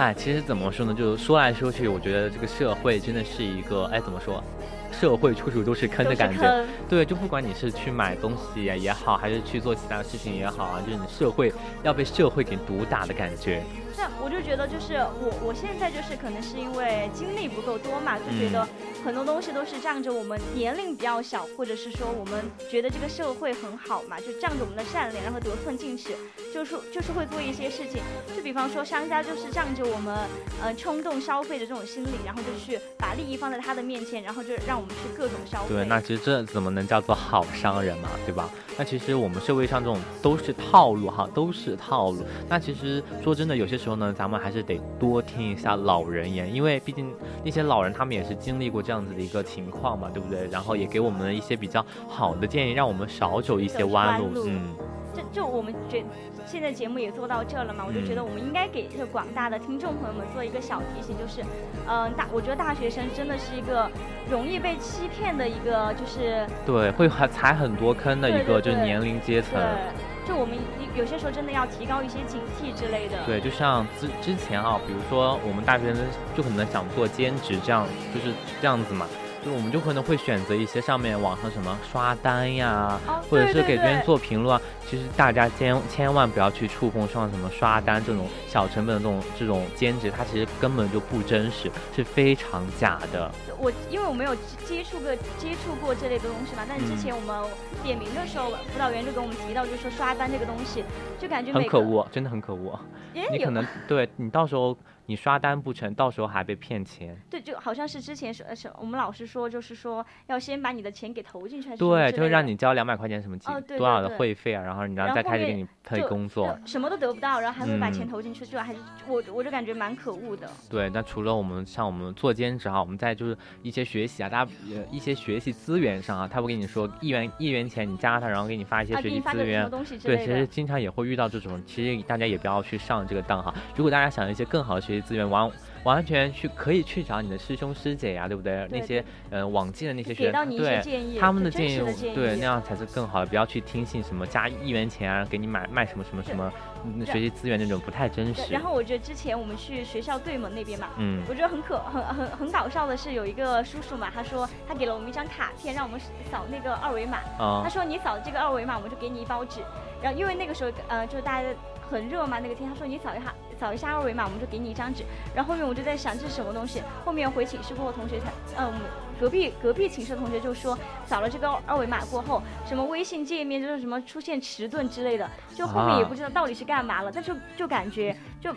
[0.00, 0.94] 哎，其实怎么说呢？
[0.94, 4.42] 就说来说去，我觉得这个社会真的是一个，哎，怎么说？
[4.90, 6.64] 社会处处都是坑的感觉。
[6.88, 13.62] 对，就不管你是去买东西呀也好，还是去做其他事情也好啊，就是你社会要被社会给毒打的感觉。
[14.00, 18.66] 那我就觉得，就是我我现在就是可能是因为经历不够多嘛，就觉得
[19.04, 26.16] 很多东西都是仗着我们年龄比较小，或者是说我们觉得这个社会很好嘛，就仗着我们的善良，然后得寸进尺，
[26.54, 28.00] 就是就是会做一些事情。
[28.34, 30.16] 就比方说商家就是仗着我们
[30.62, 35.74] 呃冲动消费的这种心理，然后就去把利益放在他的面前，然后就让我们去各种消费。
[35.74, 38.48] 对，那其实这怎么能叫做好商人嘛，对吧？
[38.78, 42.24] 那其实我们社会上这种都是套路哈，都是套路。
[42.48, 50.46] 那其实说真的，有些时候呢，咱们还是得多听一下老人言，因为毕竟那些老人他们也是经历过这样子的一个情况嘛，对不对？
[50.48, 54.44] 然后也给我们一些比较好的建议，让我们少走一些弯路。
[54.46, 54.74] 嗯，
[55.14, 56.04] 就就我们觉
[56.46, 61.42] 现在节目也做到这了嘛，我就觉得嗯我们应该给这个广大的听众朋友们做一个小提醒，就是，
[61.86, 63.88] 嗯、大我觉得大学生真的是一个
[64.28, 69.52] 容易被欺骗的一个，就是对，会还踩很多坑的一个就是年龄阶层。
[69.60, 70.56] 对，就我们
[70.94, 73.24] 有些时候真的要提高一些警惕之类的。
[73.24, 76.04] 对，就像之之前啊，比如说我们大学生
[76.36, 79.06] 就可能想做兼职，这样就是这样子嘛，
[79.44, 84.62] 就我们就可能会选择一些上面网上什么刷单呀，哦，或者是给别人做评论啊。
[84.86, 93.30] 其实大家千千万不要去触碰上什么刷单这种小成本的这种这种兼职，它其实根本就不真实，是非常假的。
[93.58, 97.50] 我因为我没有接接触过接触过这类的东西嘛，但是之嗯前我们
[97.82, 100.84] 点名的时候，辅导员就跟我们提到，就是说刷单这个东西，
[101.18, 102.78] 就感觉很可恶，真的很可恶。
[103.14, 104.76] 也你可能对你到时候
[105.10, 107.20] 你刷单不成，到时候还被骗钱。
[107.28, 116.56] 对，就好像是之前是呃是我们老师说，就是说要先把你的钱给投进去，对，就是让你交两百块钱什么几多少的会费啊，然后你然后再开始给你配工作。
[116.64, 120.48] 什么都得不到，然后还会把钱嗯投进去，就还是我我就感觉蛮可恶的。
[120.70, 129.68] 对，那除了我们像我们做兼职哈，我们在就是一些学习啊，大家呃一些学习资源上啊，他会跟你说一元一元钱你加他，然后给你发一些啊，学习资源
[130.04, 133.52] 对，其实经常也会遇到这种，其实大家也不要去上这个当哈。
[133.74, 135.50] 如果大家想一些更好的学习资源，完
[135.84, 138.66] 完全去可以去找你的师兄师姐呀、对不对？
[138.68, 146.52] 对那些呃往届的那些学生，给到你一些对建议，他们的建议，的建议，对那样才是更好的，不要去听信什么加一元钱啊，给你买卖什么什么什么
[146.84, 148.60] 嗯学习资源那种不太真实然。
[148.62, 155.98] 后我觉得之前我们去学校对门那边嘛，嗯我觉得很可很很很搞笑的是，有一个叔叔嘛，他说他给了我们一张卡片，让我们
[156.30, 157.18] 扫那个二维码。
[157.38, 159.60] 啊他说你扫这个二维码，我们就给你一包纸。
[160.02, 161.48] 然后因为那个时候呃，就是大家
[161.90, 165.04] 很热嘛，那个天，他说你扫一下扫一下二维码，我们就给你一张纸。
[165.34, 166.82] 然后后面我就在想这是什么东西。
[167.04, 168.72] 后面回寝室过后，同学才呃，
[169.20, 178.56] 隔壁隔壁寝室的同学就说扫了这个二维码过后，什么微信界面就是什么出现迟钝之类的，就后面也啊不知道到底是干嘛了，但是就感觉就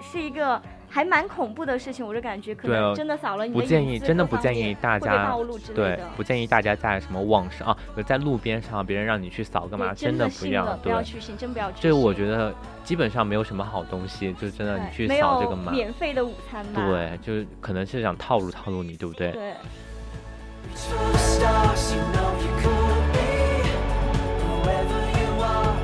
[0.00, 0.60] 是一个。
[0.88, 5.34] 还蛮恐怖的事情，我就感觉可能真的扫了你不的隐私建议真的不建议大家
[5.74, 7.76] 对，不建议大家在什么网上啊，
[8.06, 11.04] 在路边上别人让你去扫干嘛，真的不要，不要对。
[11.04, 11.90] 去信，真不要去信。
[11.90, 16.72] 这我觉得基本上没有什么好东西，就真的你去扫这个码，免费的午餐嘛。
[16.74, 19.30] 对，就是可能是想套路套路你，对不对？
[19.32, 19.52] 对
[20.68, 23.18] Reach for the stars, you know you could be
[24.42, 25.77] whoever you are,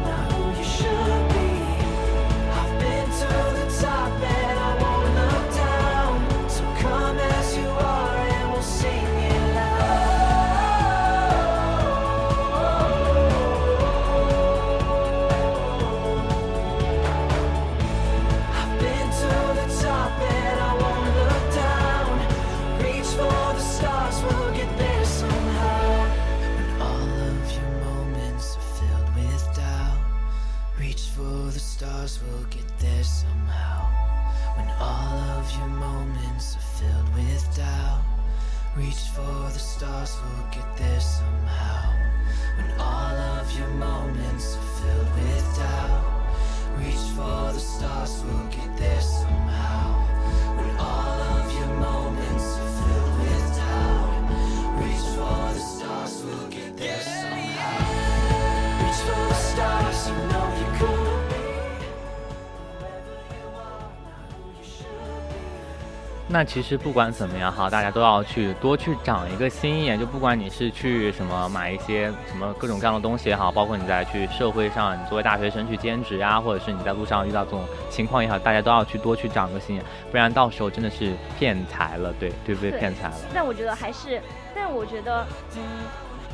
[66.35, 82.72] 那其实不管怎么样哈，大家都要去多去长一个心眼，就不管你是去什么买一些什么各种各样的东西也好，包括你在去社会上，你作为大学生去兼职呀，或者是你在路上遇到这种情况也好，大家都要去多去长个心眼，不然到时候真的是骗财了，对对不对？
[82.80, 83.14] 骗财了。
[83.32, 84.20] 但我觉得还是，
[84.57, 85.24] 但我觉得，
[85.55, 85.62] 嗯，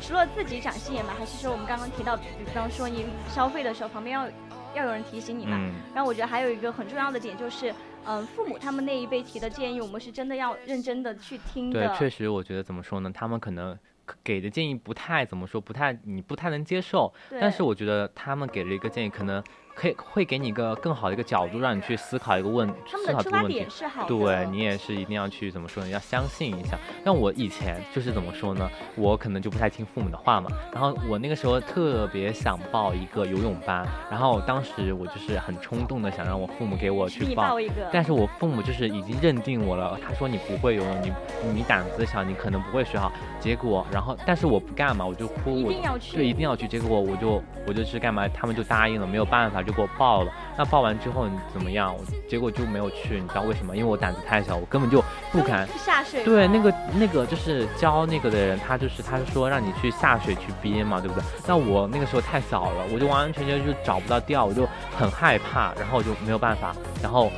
[0.01, 4.25] 除了自己长心眼嘛，还是说我们刚刚提到，比方说你消费的时候，旁边要
[4.73, 5.57] 要有人提醒你嘛。
[5.59, 7.71] 嗯，然后我觉得还有一个很重要的点就是，
[8.05, 13.77] 嗯，父母他们那一辈提的建议，我们是真的要认真的去听对的。，确实，我觉得怎么说呢，他们可能
[14.23, 19.41] 给的建议不太怎么说，不太你不太能接受，但是我觉得他们给了一个建议，可能
[19.81, 23.67] 可以会给你一个更好的一个角度，让你去思考一个问思考这个问题点。
[23.67, 23.85] 是。
[24.07, 25.89] 对你也是一定要去怎么说呢？
[25.89, 26.77] 要相信一下。
[27.03, 28.69] 像我以前就是怎么说呢？
[28.95, 30.51] 我可能就不太听父母的话嘛。
[30.71, 41.11] 然后我那个时候特别想报一个游泳班，然后当时我就是很冲动的想让我父母给我去报报一个，但是我父母就是已经认定我了，他说你不会游泳，你
[41.55, 43.11] 你胆子小，你可能不会学好。
[43.39, 46.17] 结果，然后但是我不干嘛，我就哭，一我定要去。
[46.17, 46.67] 对，一定要去。
[46.67, 50.31] 结果我就我就是干嘛，他们就答应了，没有办法就给我报了。
[50.57, 51.95] 那报完之后你怎么样？
[51.95, 53.75] 我结果就没有去，你知道为什么？
[53.75, 55.67] 因为我胆子太小，我根本就不敢。
[55.77, 56.23] 下水。
[56.23, 61.23] 对，那个那个就是教那个的人，他就是他是说让你去下水去憋嘛，对不对？
[61.47, 64.67] 那我那个时候太小了，我就完完全全就找不到调，我就
[64.97, 67.31] 很害怕，然后我就没有办法，然后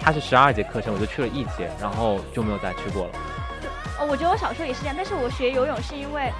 [0.00, 3.10] 他是十二节课程，我就去了一节，然后就没有再去过了。
[3.98, 6.32] 哦，我觉得我小时候也是这样，但是我学游泳是因为，呃，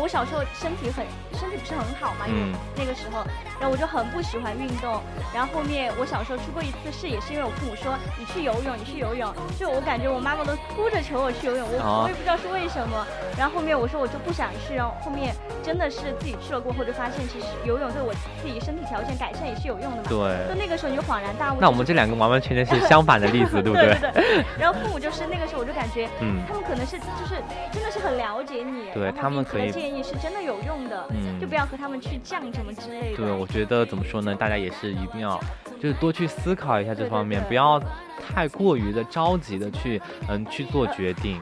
[0.00, 1.04] 我小时候身体很
[1.38, 3.24] 身体不是很好嘛，因为嗯那个时候，
[3.58, 5.00] 然后我就很不喜欢运动，
[5.34, 13.06] 然后后面我小时候出过一次事，也是因为我父母说你去游泳，你去游泳，就我感觉我妈妈都哭着求我去游泳，我、哦我也不知道是为什么，
[13.38, 18.12] 然后后面我说我就不想去，然后后面真的是自己去了过后就发现，其实游泳对我
[18.42, 20.18] 自己身体条件改善也是有用的嘛，对
[20.48, 21.58] 就，那个时候你就恍然大悟。
[21.60, 24.10] 那我们这两个完完全全是 相反的例子，对不对对？
[24.12, 26.08] 对对，然后父母就是那个时候我就感觉。
[26.20, 33.16] 嗯他们可能是就是真的是很了解你，对他们可以你的建议是真的有用的，嗯就不要和他们去犟什么之类的。
[33.16, 34.34] 对，我觉得怎么说呢？
[34.34, 35.40] 大家也是一定要，
[35.80, 37.80] 就是多去思考一下这对对方面，对不要
[38.16, 41.40] 太过于的着急的去嗯去做决定。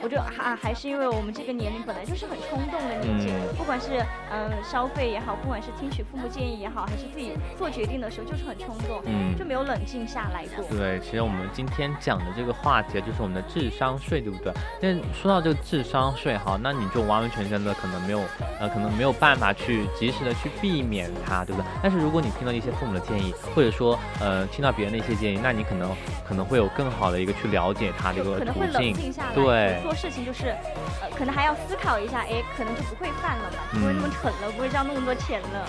[0.00, 3.98] 我觉得还还是因为我们这个年龄本来就是很冲动的年纪，嗯不管是
[4.30, 10.64] 嗯消费也好，不管是听取父母建议也好，还是自己做决定的时候就是很冲动，嗯就没有冷静下来过。
[10.70, 14.52] 对，其实我们今天讲的这个话题就是我们的智商税，对不对？
[14.80, 18.20] 但说到这个智商税哈，那你就完完全全的可能没有
[18.60, 21.66] 呃，可能没有办法去及时的去避免它，对不对？
[21.82, 25.90] 但是如果你听到一些父母的建议，或者说呃听到别人的一些建议，那你可能
[26.26, 28.92] 可能会有更好的一个去了解他的一个可能会冷。
[28.94, 30.54] 静下来，对做事情就是，
[31.00, 35.68] 呃，可能还要思考一下，哎，可能就不会犯了嘛，不会那么嗯蠢了，不会交那么多钱了。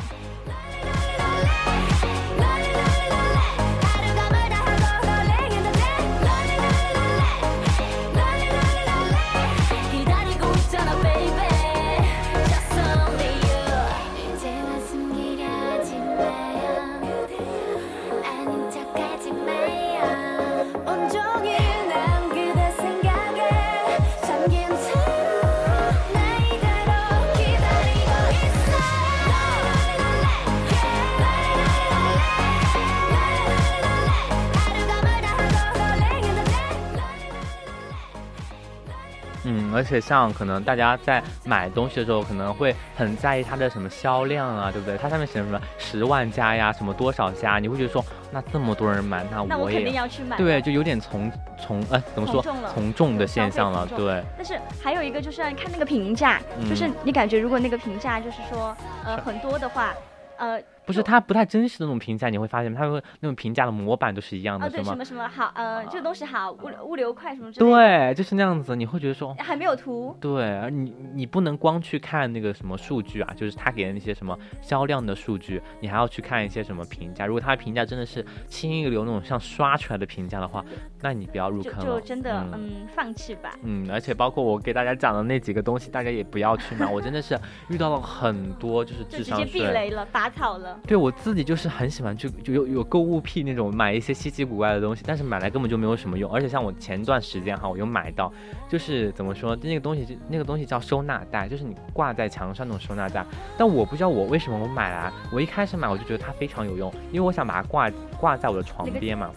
[39.70, 44.98] 嗯，而且像可能大家在买东西的时候，可能会很在意它的什么销量啊，对不对？
[44.98, 50.38] 它上面写什么十万加呀，什么多少加，你会觉得说，那这么多人买，那那我肯定也要去买。
[50.38, 52.42] 对，就有点从从呃怎么说
[52.74, 54.24] 从众的现象了，对。
[54.36, 56.40] 但是还有一个就是看那个评价，
[56.70, 59.94] 就是嗯你感觉如果那个评价就是说呃是很多的话，
[60.38, 64.84] 呃不是它不太真实的那种评价，你会发现它会那种评价的模板都是一样的，是吗？
[64.86, 69.36] 什么什么好呃这个东西好物流物流快什么之类的，对，就是那样子，你会觉得说。
[69.38, 70.18] 还没有图。
[70.20, 77.28] 对，而你你不能光去看那个什么数据啊，就是他给的那些什么销量的数据，你还要去看一些什么评价。
[77.28, 80.66] 如果他的评价真的是轻易流那种像刷出来的评价的话，
[81.02, 81.86] 那你不要入坑了。
[81.86, 83.54] 就真的嗯嗯放弃吧。
[83.62, 86.92] 嗯，而且包括我给大家讲的那几个东西，大家也不要去买。
[86.92, 89.66] 我真的是遇到了很多就是智商就直接避。
[89.68, 90.79] 雷了，拔草了。
[90.88, 96.32] 对我自己就是很喜欢去，就有有购物癖那种，买一些稀奇古怪的东西，但是买来根本就没有什么用。
[96.32, 98.32] 而且像我前段时间哈，我又买到，
[98.68, 103.24] 就是怎么说，那个东西就那个东西叫收纳袋，就是你挂在墙上那种收纳袋。
[103.58, 109.30] 但我不知道我为什么我买来，我一开始买我就觉得它非常有用，因为我想把它挂挂在我的床那个边嘛。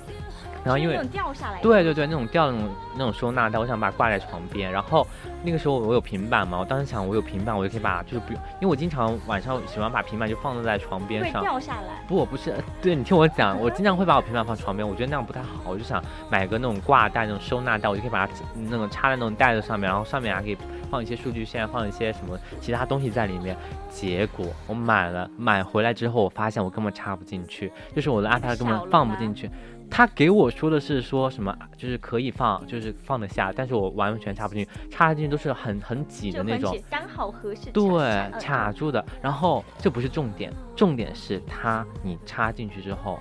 [0.64, 1.60] 然后因为掉下来。
[1.60, 4.70] 对对对，那种掉的那种那种收纳袋，我想把它挂在床边。
[4.70, 5.06] 然后
[5.42, 11.42] 那个时候我有平板嘛，我当时想我有平板，我就可以把就是不用，因为我经常晚上喜欢把平板就放在床边上。
[11.42, 12.02] 掉下来。
[12.06, 20.56] 不，我不是， 对你听我讲，我经常会把我平板放床边，我觉得那样不太好，我就想买个那种挂袋、那种收纳袋，我就可以把它那种插在那种袋子上面，然后上面还可以
[20.90, 23.56] 放一些数据线，放一些什么其他东西在里面。
[23.90, 29.50] 结果我买了，买回来之后，我发现我根本插不进去，就是我的 iPad 根本放不进去。
[29.94, 36.74] 他给我说的是说什么，就是可以放，就是放得下，但是我完全插不进去，插进去都是很很挤的那种。
[36.90, 37.70] 刚好合适。
[37.72, 39.04] 对，呃卡住的。
[39.20, 43.20] 然后这不是重点，重点是它你插进去之后，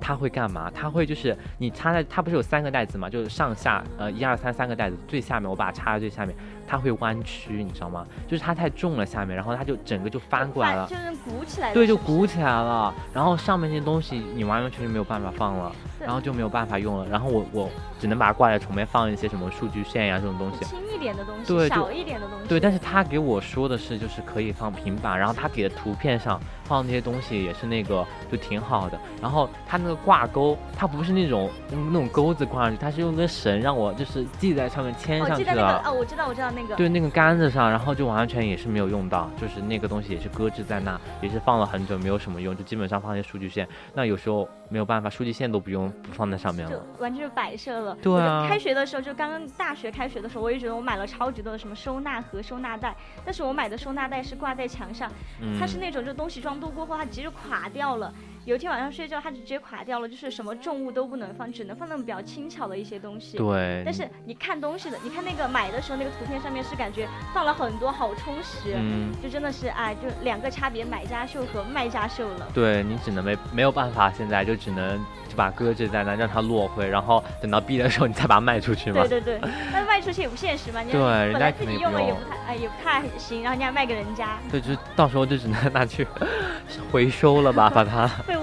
[0.00, 0.70] 它会干嘛？
[0.72, 6.36] 它会就是你插在它不是有三个袋子嘛，就是上下呃一二三三个袋子，最下面我把它插在最下面，
[6.66, 8.06] 它会弯曲，你知道吗？
[8.26, 10.86] 就是它太重了下面，然后它就整个就翻过来了。
[10.88, 11.74] 就是鼓起来的。
[11.74, 22.48] 对，就鼓起来了，然后上面那些东西你完完全全没有办法放了，然后就没有办法用了，然后我我只能把它挂在床边，放一些什么数据线呀、这种东西，轻一点的东西，小一点的东西。
[22.48, 28.98] 对，但是他给我说的是，就是可以放平板，然后他给的图片上放那些东西也是那个就挺好的。
[29.20, 35.38] 然后他那个挂钩，它不是那种用那种钩子挂上去，它是用根绳让我就是系在上面牵上去了。
[35.38, 36.74] 记得那个哦，我知道，我知道那个。
[36.74, 43.68] 对那个杆子上，然后就完全也是没有用到，就是那个东西也是搁置在那，也是放了很久，没有什么用，就基本上放一些数据线。
[43.94, 46.82] 那有时候没有办法，数据线都不用不放在上面就了。
[46.98, 47.94] 完全就摆设了。
[48.02, 58.12] 对啊开学的时候，就刚刚大学开学的时候，我也觉得我买了超级多的什么收纳盒、收纳袋，但是我买的收纳袋是挂在墙上，嗯，它是那种就东西装多过后，它直接就垮掉了。
[58.46, 63.36] 有一天晚上睡觉，它就直接垮掉了，就是什么重物都不能放，只能放那种比较轻巧的一些东西。
[63.36, 69.12] 对，但是你看东西的，你看那个买的时候那个图片上面是感觉放了很多，好充实，嗯。
[69.20, 72.46] 就真的是哎，就两个差别，买家秀和卖家秀了。
[72.54, 74.96] 对你只能没没有办法，现在就只能
[75.28, 79.00] 就把搁置在那，让它落灰，然后等到毕业的时候你再把它卖出去嘛。
[79.08, 86.06] 对对对，但是卖出去也不现实嘛，你对人家肯定自己用了也不不太哎也不太行，然后你还卖给人家，对，就到时候就只能 拿去
[86.92, 88.08] 回收了吧，把它。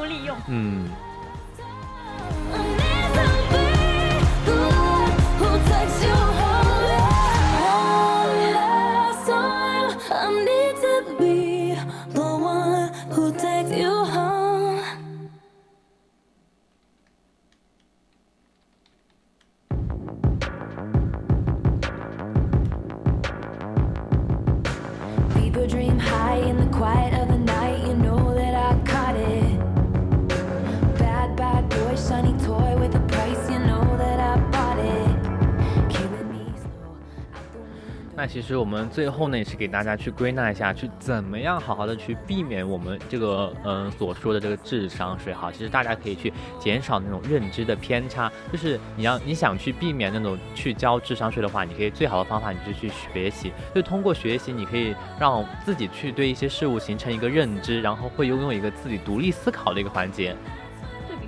[0.48, 0.90] 嗯，
[38.34, 45.52] 其实我们最后呢，也是给大家去归纳一下，去怎么样好好的去避免我们这个嗯、所说的这个智商税哈。
[45.52, 60.36] 其实大家可以去减少那种认知的偏差，就是你要你想去避免那种去交智商税的话，你可以最好的方法你就去学习，就通过学习，你可以让自己去对一些事物形成一个认知，然后会拥有一个自己独立思考的一个环节。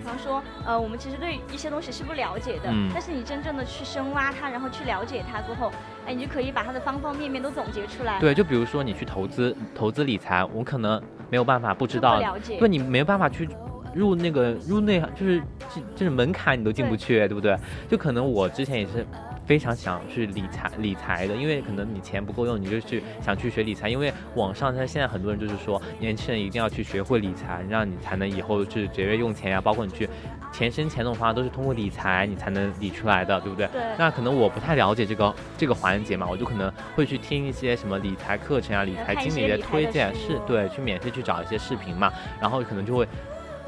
[0.05, 5.71] 方说，呃，我们其实对一些东西是不了解的，嗯但是你真正的去深挖它，然后去了解它过后，
[6.05, 8.19] 哎，你就可以把它的方方面面都总结出来。
[8.19, 12.57] 对，就比如说你去投资投资理财，我可能没有办法不知道不了解。
[12.57, 13.49] 对你没有办法去
[13.93, 15.41] 入那个入内，就是
[15.73, 17.57] 这这是门槛你都进不去，对不对？
[17.89, 19.05] 就可能我之前也是。
[19.45, 23.87] 非常想去理财理财的，因为可能你钱不够用，你就去想去学理财。
[23.87, 30.09] 因为网上他现在很多人就是说，年轻人一定要去学会理财，让你才能以后去节约用钱呀，包括你去
[30.51, 33.67] 钱生钱的方法都是通过理财你才能理出来的，对不对？
[33.67, 43.07] 对那可能我不太了解这个这个环节嘛，我就可能会去听一些什么理财课程啊、理财经理的推荐，是对，去免费去找一些视频嘛，然后可能就会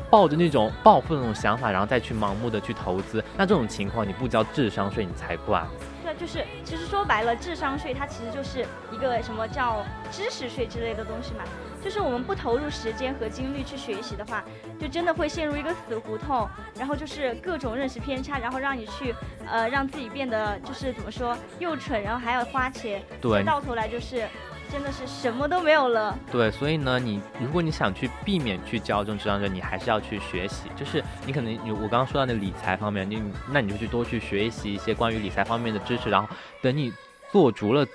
[0.09, 3.23] 抱着那种暴富的那种想法，然后再去盲目的去投资。
[3.35, 5.65] 那这种情况，你不交智商税，你才怪。
[6.03, 11.43] 对，就是其实说白了，智商税它其实就是一个什么叫知识税之类的东西嘛。
[11.83, 14.43] 就是我们不投入时间和精力去学习的话，
[14.79, 19.13] 就真的会陷入一个死胡同，然后就是各种认识偏差，然后让你去
[19.45, 24.27] 呃让自己变得就是怎么说又蠢，然后还要花钱，对到头来就是
[24.71, 26.17] 真的是什么都没有了。
[26.31, 30.69] 对，所以呢，你如果你想去避免去交这种智商税，你还是要去学习。
[30.75, 36.27] 就是你可能你我刚刚说到的理财方面，你那你就去多去学习一些关于理财方面的知识，然后
[36.61, 36.91] 等你
[37.31, 37.85] 做足了。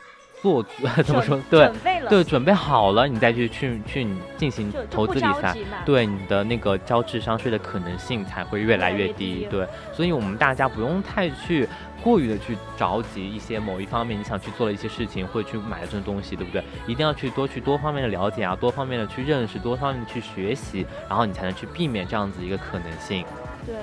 [0.42, 0.60] 做
[1.06, 1.40] 怎么说？
[1.48, 4.04] 对准备了，对，准备好了，你再去去去
[4.36, 5.56] 进行投资理财。
[5.86, 9.06] 对你的那个交智商税的可能性才会越来越。
[9.12, 11.68] 低对，所以我们大家不用太去
[12.02, 16.62] 过于的去着急一些某一方面你想去做的一些事情，或者去买的这种东西，对不对？
[16.86, 23.24] 一定要去多去多方面的了解啊，多方面的去认识，多方面的去学习，然后你才能去避免这样子一个可能性。
[23.66, 23.76] 对。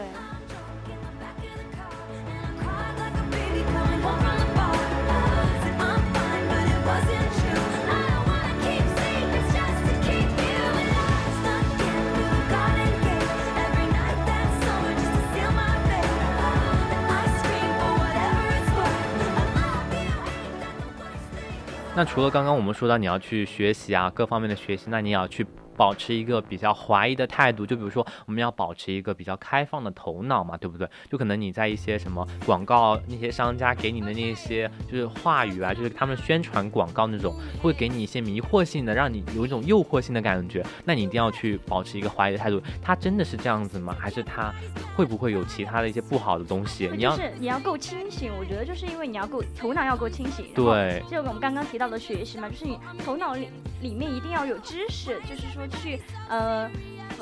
[22.00, 25.46] 那除了刚刚我们说到你要去学习啊，各方面的学习，那你也要去
[25.80, 27.66] 保持一个比较怀疑的态度。
[27.66, 30.86] 就比如说，我们要保持一个比较开放的头脑嘛，对不对？
[31.10, 40.66] 就可能你在一些什么广告，那些商家给你的那些就是话语啊，就是他们宣传广告那种，会给你一些迷惑性的，让你有一种诱惑性的感觉。
[40.84, 43.96] 那你一定要去保持一个怀疑的态度，它真的是这样子吗？
[43.98, 44.54] 还是它
[44.98, 46.90] 会不会有其他的一些不好的东西？
[46.94, 50.48] 你要就是你要够清醒，我觉得就是因为你要够头脑要够清醒。
[50.54, 51.02] 对。
[51.10, 53.50] 就我们刚刚提到的学习嘛，就是你头脑里
[53.82, 56.00] 里面一定要有知识，就是说去
[56.30, 56.70] 呃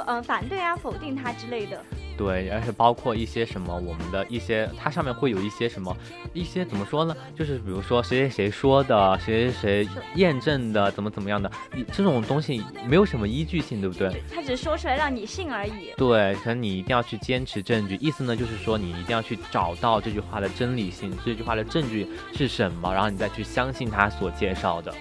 [0.05, 1.81] 呃反对啊、否定它之类的。
[2.17, 5.95] 对，而且包括一些什么，我们的一些，它上面会有一些什么，
[6.33, 7.15] 一些怎么说呢？
[7.35, 14.19] 就是比如说谁谁谁说的，谁谁谁验证的，怎么怎么样的，你这种东西没有什么依据性，对不对？
[14.33, 15.93] 他只是说出来让你信而已。
[15.95, 24.91] 对，可能你一定要去坚持证据，意思呢就是说你一定要去找到这句话的真理性，这句话的证据是什么，然后你再去相信他所介绍的。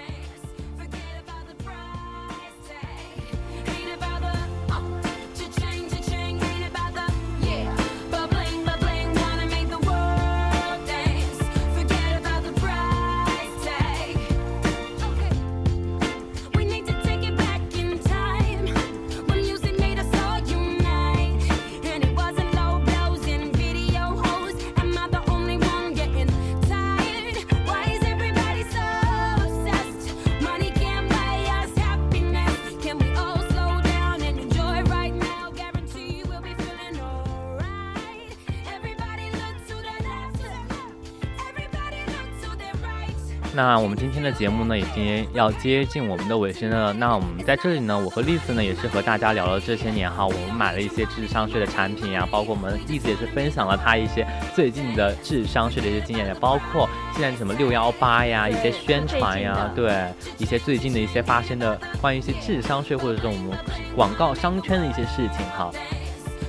[43.56, 46.92] 那我们今天的节目呢，已经要接近我们的尾声了。
[46.92, 60.04] 那我们在这里呢，我和栗子呢，也是和大家聊了这些年哈，我们买了一些智商税的产品呀，包括我们栗子也是分享了她一些最近的智商税的一些经验，也包括现在什么六幺八呀，一些宣传呀，对，
[60.36, 63.58] 一些最近的一些发生的关于一些智商税或者是我们
[63.96, 65.70] 广告商圈的一些事情哈。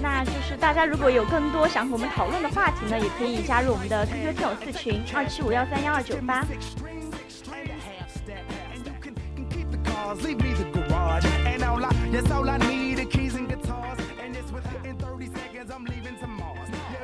[0.03, 6.45] 那就是大家如果有更多想和我们讨论的话题呢，也可以加入我们的 QQ 听友四群二七五幺三幺二九八。
[10.07, 11.25] Cars, leave me the garage.
[11.25, 13.26] And all I, yes, all I need are keys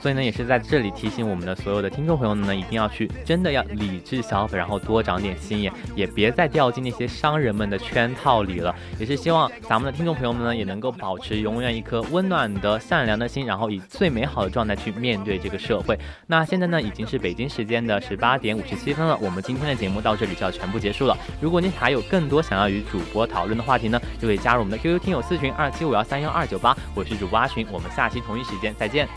[0.04, 8.76] 所以呢，也是在这里提醒我们的所有的听众朋友们呢，一定要去真的要理智消费，然后多长点心眼，也别再掉进那些商人们的圈套里了。
[9.00, 15.98] 也是希望咱们的听众朋友们呢，也能够保持永远一颗温暖的、善良的心，然后以最美好的状态去面对这个社会。
[16.28, 21.18] 那现在呢，已经是北京时间的十八点五十七分了，我们今天的节目到这里就要全部结束了。
[21.40, 29.08] 如果您还有更多想要与主播讨论的话题呢，就可以加入我们的 QQ 听友四群二七五幺三幺二九八，我是主播阿群，我们下期同一时间再见。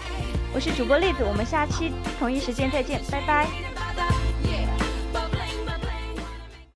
[0.54, 4.75] 我是主播栗子我们下期同一时间再见拜拜。